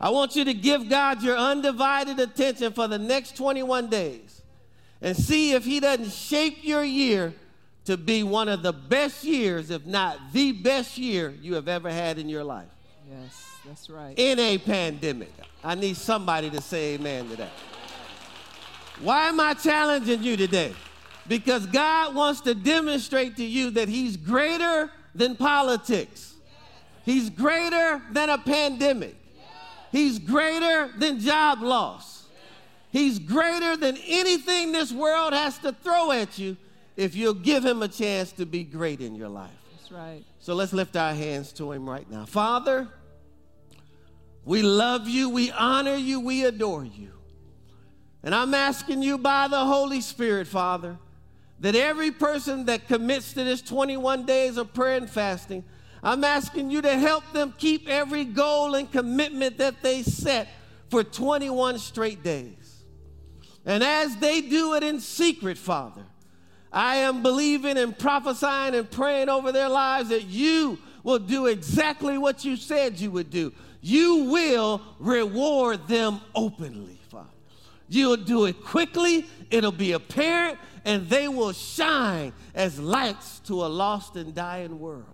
I 0.00 0.10
want 0.10 0.36
you 0.36 0.44
to 0.44 0.54
give 0.54 0.88
God 0.88 1.20
your 1.20 1.36
undivided 1.36 2.20
attention 2.20 2.72
for 2.74 2.86
the 2.86 3.00
next 3.00 3.36
21 3.36 3.88
days 3.88 4.40
and 5.00 5.16
see 5.16 5.50
if 5.50 5.64
He 5.64 5.80
doesn't 5.80 6.12
shape 6.12 6.58
your 6.62 6.84
year 6.84 7.34
to 7.86 7.96
be 7.96 8.22
one 8.22 8.48
of 8.48 8.62
the 8.62 8.72
best 8.72 9.24
years, 9.24 9.72
if 9.72 9.84
not 9.84 10.16
the 10.32 10.52
best 10.52 10.96
year 10.96 11.34
you 11.42 11.54
have 11.54 11.66
ever 11.66 11.90
had 11.90 12.20
in 12.20 12.28
your 12.28 12.44
life. 12.44 12.68
Yes, 13.10 13.56
that's 13.66 13.90
right. 13.90 14.18
In 14.18 14.38
a 14.38 14.58
pandemic. 14.58 15.32
I 15.62 15.74
need 15.74 15.96
somebody 15.96 16.50
to 16.50 16.60
say 16.60 16.94
amen 16.94 17.28
to 17.30 17.36
that. 17.36 17.50
Why 19.00 19.28
am 19.28 19.40
I 19.40 19.54
challenging 19.54 20.22
you 20.22 20.36
today? 20.36 20.72
Because 21.28 21.66
God 21.66 22.14
wants 22.14 22.40
to 22.42 22.54
demonstrate 22.54 23.36
to 23.36 23.44
you 23.44 23.70
that 23.72 23.88
He's 23.88 24.16
greater 24.16 24.90
than 25.14 25.36
politics, 25.36 26.34
He's 27.04 27.30
greater 27.30 28.02
than 28.10 28.30
a 28.30 28.38
pandemic, 28.38 29.16
He's 29.90 30.18
greater 30.18 30.90
than 30.96 31.20
job 31.20 31.62
loss, 31.62 32.26
He's 32.90 33.18
greater 33.18 33.76
than 33.76 33.96
anything 34.06 34.72
this 34.72 34.92
world 34.92 35.32
has 35.32 35.58
to 35.58 35.72
throw 35.72 36.12
at 36.12 36.38
you 36.38 36.56
if 36.96 37.14
you'll 37.14 37.34
give 37.34 37.64
Him 37.64 37.82
a 37.82 37.88
chance 37.88 38.32
to 38.32 38.46
be 38.46 38.64
great 38.64 39.00
in 39.00 39.14
your 39.14 39.28
life. 39.28 39.50
That's 39.76 39.92
right. 39.92 40.24
So 40.42 40.56
let's 40.56 40.72
lift 40.72 40.96
our 40.96 41.14
hands 41.14 41.52
to 41.52 41.70
Him 41.70 41.88
right 41.88 42.10
now. 42.10 42.24
Father, 42.24 42.88
we 44.44 44.60
love 44.62 45.06
you, 45.08 45.30
we 45.30 45.52
honor 45.52 45.94
you, 45.94 46.18
we 46.18 46.44
adore 46.44 46.84
you. 46.84 47.12
And 48.24 48.34
I'm 48.34 48.52
asking 48.52 49.04
you 49.04 49.18
by 49.18 49.46
the 49.46 49.64
Holy 49.64 50.00
Spirit, 50.00 50.48
Father, 50.48 50.98
that 51.60 51.76
every 51.76 52.10
person 52.10 52.64
that 52.64 52.88
commits 52.88 53.34
to 53.34 53.44
this 53.44 53.62
21 53.62 54.26
days 54.26 54.56
of 54.56 54.74
prayer 54.74 54.96
and 54.96 55.08
fasting, 55.08 55.62
I'm 56.02 56.24
asking 56.24 56.72
you 56.72 56.82
to 56.82 56.98
help 56.98 57.22
them 57.32 57.54
keep 57.56 57.88
every 57.88 58.24
goal 58.24 58.74
and 58.74 58.90
commitment 58.90 59.58
that 59.58 59.80
they 59.80 60.02
set 60.02 60.48
for 60.90 61.04
21 61.04 61.78
straight 61.78 62.24
days. 62.24 62.82
And 63.64 63.84
as 63.84 64.16
they 64.16 64.40
do 64.40 64.74
it 64.74 64.82
in 64.82 64.98
secret, 64.98 65.56
Father, 65.56 66.02
I 66.72 66.96
am 66.96 67.22
believing 67.22 67.76
and 67.76 67.96
prophesying 67.96 68.74
and 68.74 68.90
praying 68.90 69.28
over 69.28 69.52
their 69.52 69.68
lives 69.68 70.08
that 70.08 70.24
you 70.24 70.78
will 71.02 71.18
do 71.18 71.46
exactly 71.46 72.16
what 72.16 72.44
you 72.44 72.56
said 72.56 72.98
you 72.98 73.10
would 73.10 73.30
do. 73.30 73.52
You 73.80 74.30
will 74.30 74.80
reward 74.98 75.86
them 75.88 76.20
openly, 76.34 76.98
Father. 77.10 77.28
You'll 77.88 78.16
do 78.16 78.46
it 78.46 78.64
quickly, 78.64 79.26
it'll 79.50 79.72
be 79.72 79.92
apparent, 79.92 80.58
and 80.84 81.08
they 81.08 81.28
will 81.28 81.52
shine 81.52 82.32
as 82.54 82.78
lights 82.80 83.40
to 83.40 83.64
a 83.64 83.66
lost 83.66 84.16
and 84.16 84.34
dying 84.34 84.78
world. 84.78 85.04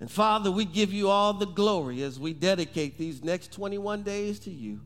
And 0.00 0.10
Father, 0.10 0.50
we 0.50 0.64
give 0.64 0.92
you 0.92 1.08
all 1.08 1.32
the 1.32 1.46
glory 1.46 2.02
as 2.02 2.18
we 2.18 2.32
dedicate 2.32 2.98
these 2.98 3.22
next 3.22 3.52
21 3.52 4.02
days 4.02 4.38
to 4.40 4.50
you. 4.50 4.80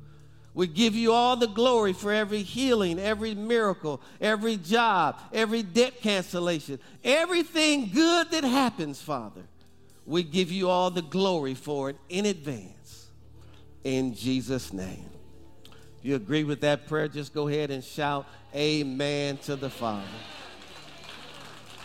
We 0.55 0.67
give 0.67 0.95
you 0.95 1.13
all 1.13 1.37
the 1.37 1.47
glory 1.47 1.95
for 1.95 2.13
every 2.13 2.43
healing, 2.43 2.99
every 2.99 3.35
miracle, 3.35 4.03
every 4.21 4.57
job, 4.57 5.19
every 5.33 5.63
debt 5.63 6.03
cancellation, 6.03 6.79
everything 7.03 7.91
good 7.93 8.31
that 8.33 8.45
happens, 8.45 9.01
Father. 9.01 9.43
We 10.05 10.23
give 10.23 10.51
you 10.51 10.69
all 10.69 10.91
the 10.91 11.03
glory 11.03 11.55
for 11.55 11.89
it 11.91 11.97
in 12.09 12.27
advance. 12.27 13.07
In 13.85 14.15
Jesus' 14.15 14.73
name. 14.73 15.09
If 15.99 16.05
you 16.05 16.17
agree 16.17 16.45
with 16.45 16.61
that 16.61 16.87
prayer, 16.87 17.09
just 17.09 17.33
go 17.33 17.49
ahead 17.49 17.71
and 17.71 17.83
shout, 17.83 18.27
Amen 18.55 19.39
to 19.39 19.57
the 19.57 19.71
Father. 19.71 20.07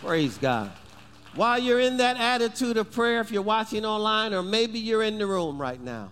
Praise 0.02 0.36
God. 0.36 0.72
While 1.34 1.58
you're 1.58 1.80
in 1.80 1.98
that 1.98 2.16
attitude 2.16 2.76
of 2.76 2.90
prayer, 2.90 3.20
if 3.20 3.30
you're 3.30 3.42
watching 3.42 3.84
online 3.84 4.34
or 4.34 4.42
maybe 4.42 4.78
you're 4.78 5.02
in 5.02 5.18
the 5.18 5.26
room 5.26 5.60
right 5.60 5.80
now, 5.80 6.10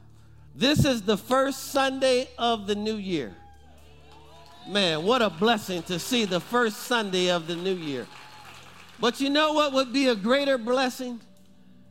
this 0.57 0.85
is 0.85 1.03
the 1.03 1.19
first 1.19 1.65
Sunday 1.71 2.29
of 2.39 2.67
the 2.67 2.75
new 2.75 2.97
year. 2.97 3.35
Man, 4.67 5.05
what 5.05 5.23
a 5.23 5.31
blessing 5.31 5.83
to 5.85 5.99
see 5.99 6.25
the 6.25 6.41
first 6.41 6.79
Sunday 6.79 7.31
of 7.31 7.47
the 7.47 7.55
new 7.55 7.75
year. 7.75 8.07
But 8.99 9.21
you 9.21 9.31
know 9.31 9.53
what 9.53 9.73
would 9.75 9.93
be 9.93 10.09
a 10.09 10.17
greater 10.17 10.57
blessing? 10.57 11.21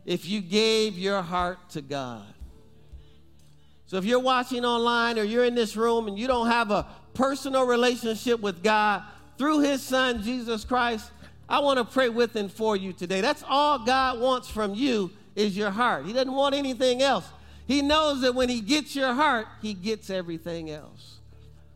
If 0.03 0.27
you 0.27 0.41
gave 0.41 0.97
your 0.97 1.21
heart 1.21 1.57
to 1.71 1.81
God. 1.81 2.25
So 3.87 3.97
if 3.97 4.05
you're 4.05 4.19
watching 4.19 4.65
online 4.65 5.19
or 5.19 5.23
you're 5.23 5.45
in 5.45 5.55
this 5.55 5.77
room 5.77 6.07
and 6.07 6.17
you 6.17 6.27
don't 6.27 6.47
have 6.47 6.71
a 6.71 6.87
personal 7.13 7.65
relationship 7.65 8.39
with 8.39 8.63
God 8.63 9.03
through 9.37 9.59
His 9.59 9.81
Son, 9.81 10.23
Jesus 10.23 10.65
Christ, 10.65 11.11
I 11.47 11.59
want 11.59 11.77
to 11.77 11.85
pray 11.85 12.09
with 12.09 12.35
and 12.35 12.51
for 12.51 12.75
you 12.75 12.93
today. 12.93 13.21
That's 13.21 13.43
all 13.47 13.85
God 13.85 14.19
wants 14.19 14.49
from 14.49 14.73
you 14.73 15.11
is 15.35 15.55
your 15.55 15.69
heart. 15.69 16.05
He 16.05 16.13
doesn't 16.13 16.33
want 16.33 16.55
anything 16.55 17.03
else. 17.03 17.25
He 17.67 17.81
knows 17.81 18.21
that 18.21 18.35
when 18.35 18.49
he 18.49 18.61
gets 18.61 18.95
your 18.95 19.13
heart, 19.13 19.47
he 19.61 19.73
gets 19.73 20.09
everything 20.09 20.69
else. 20.69 21.19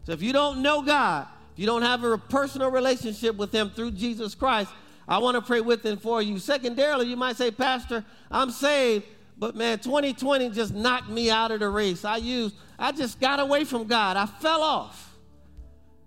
So 0.06 0.12
if 0.12 0.22
you 0.22 0.34
don't 0.34 0.62
know 0.62 0.82
God, 0.82 1.28
if 1.54 1.60
you 1.60 1.66
don't 1.66 1.82
have 1.82 2.04
a 2.04 2.18
personal 2.18 2.72
relationship 2.72 3.36
with 3.36 3.52
him 3.52 3.70
through 3.70 3.92
Jesus 3.92 4.36
Christ, 4.36 4.72
I 5.08 5.18
want 5.18 5.36
to 5.36 5.42
pray 5.42 5.62
with 5.62 5.84
and 5.86 6.00
for 6.00 6.22
you. 6.22 6.38
Secondarily, 6.38 7.08
you 7.08 7.18
might 7.18 7.36
say, 7.36 7.50
Pastor, 7.50 8.06
I'm 8.30 8.52
saved, 8.52 9.06
but 9.38 9.56
man, 9.56 9.80
2020 9.80 10.52
just 10.52 10.74
knocked 10.74 11.10
me 11.10 11.32
out 11.32 11.50
of 11.52 11.62
the 11.62 11.70
race. 11.70 12.06
I 12.06 12.18
used, 12.18 12.56
I 12.78 12.92
just 12.92 13.20
got 13.20 13.40
away 13.40 13.64
from 13.64 13.86
God. 13.86 14.18
I 14.18 14.28
fell 14.28 14.62
off. 14.62 15.16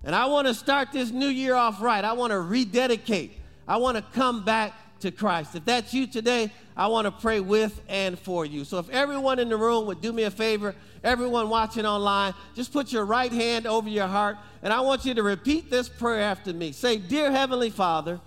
And 0.05 0.15
I 0.15 0.27
want 0.27 0.49
to 0.49 0.55
start 0.55 0.93
this 0.93 1.11
new 1.11 1.29
year 1.29 1.55
off 1.55 1.81
right. 1.81 2.05
I 2.05 2.13
want 2.13 2.31
to 2.33 2.41
rededicate. 2.41 3.39
I 3.67 3.77
want 3.77 3.97
to 3.97 4.03
come 4.13 4.45
back 4.45 4.75
to 5.03 5.11
Christ. 5.11 5.55
If 5.55 5.65
that's 5.65 5.93
you 5.93 6.07
today, 6.07 6.51
I 6.77 6.87
want 6.87 7.05
to 7.05 7.11
pray 7.11 7.41
with 7.41 7.81
and 7.89 8.19
for 8.19 8.47
you. 8.47 8.65
So 8.65 8.79
if 8.79 8.89
everyone 8.91 9.39
in 9.39 9.49
the 9.49 9.57
room 9.57 9.87
would 9.87 10.01
do 10.01 10.13
me 10.13 10.23
a 10.23 10.31
favor, 10.31 10.75
everyone 11.05 11.49
watching 11.49 11.85
online, 11.85 12.35
just 12.55 12.73
put 12.73 12.93
your 12.93 13.05
right 13.05 13.31
hand 13.31 13.67
over 13.67 13.89
your 13.89 14.07
heart, 14.07 14.39
and 14.63 14.73
I 14.73 14.81
want 14.81 15.05
you 15.05 15.15
to 15.15 15.23
repeat 15.23 15.71
this 15.71 15.89
prayer 15.89 16.23
after 16.23 16.53
me. 16.53 16.73
Say, 16.73 16.97
Dear 16.97 17.31
Heavenly 17.31 17.71
Father, 17.71 18.21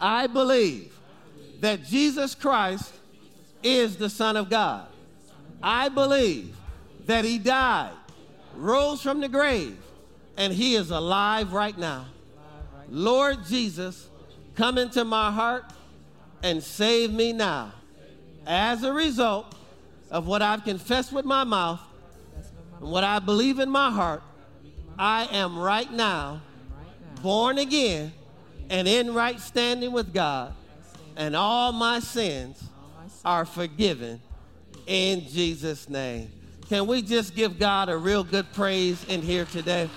I 0.00 0.26
believe 0.26 0.96
that 1.60 1.84
Jesus 1.84 2.34
Christ 2.34 2.92
is 3.62 3.96
the 3.96 4.08
Son 4.08 4.36
of 4.36 4.48
God. 4.48 4.86
I 5.62 5.88
believe 5.88 6.56
that 7.06 7.24
He 7.24 7.38
died, 7.38 7.92
rose 8.54 9.02
from 9.02 9.20
the 9.20 9.28
grave, 9.28 9.76
and 10.36 10.52
He 10.52 10.74
is 10.74 10.90
alive 10.90 11.52
right 11.52 11.76
now. 11.76 12.06
Lord 12.88 13.44
Jesus, 13.46 14.08
come 14.56 14.78
into 14.78 15.04
my 15.04 15.30
heart 15.30 15.64
and 16.42 16.62
save 16.62 17.12
me 17.12 17.32
now. 17.32 17.72
As 18.46 18.82
a 18.82 18.92
result 18.92 19.54
of 20.10 20.26
what 20.26 20.42
I've 20.42 20.64
confessed 20.64 21.12
with 21.12 21.24
my 21.24 21.44
mouth 21.44 21.80
and 22.80 22.90
what 22.90 23.04
I 23.04 23.18
believe 23.18 23.58
in 23.58 23.70
my 23.70 23.90
heart, 23.90 24.22
I 24.98 25.28
am 25.30 25.58
right 25.58 25.92
now 25.92 26.40
born 27.22 27.58
again 27.58 28.12
and 28.70 28.88
in 28.88 29.14
right 29.14 29.38
standing 29.38 29.92
with 29.92 30.12
God, 30.12 30.52
and 31.16 31.36
all 31.36 31.72
my 31.72 32.00
sins 32.00 32.62
are 33.24 33.44
forgiven 33.44 34.20
in 34.86 35.20
Jesus' 35.28 35.88
name. 35.88 36.32
Can 36.68 36.86
we 36.86 37.02
just 37.02 37.34
give 37.34 37.58
God 37.58 37.88
a 37.88 37.96
real 37.96 38.24
good 38.24 38.52
praise 38.52 39.04
in 39.04 39.22
here 39.22 39.44
today? 39.44 39.88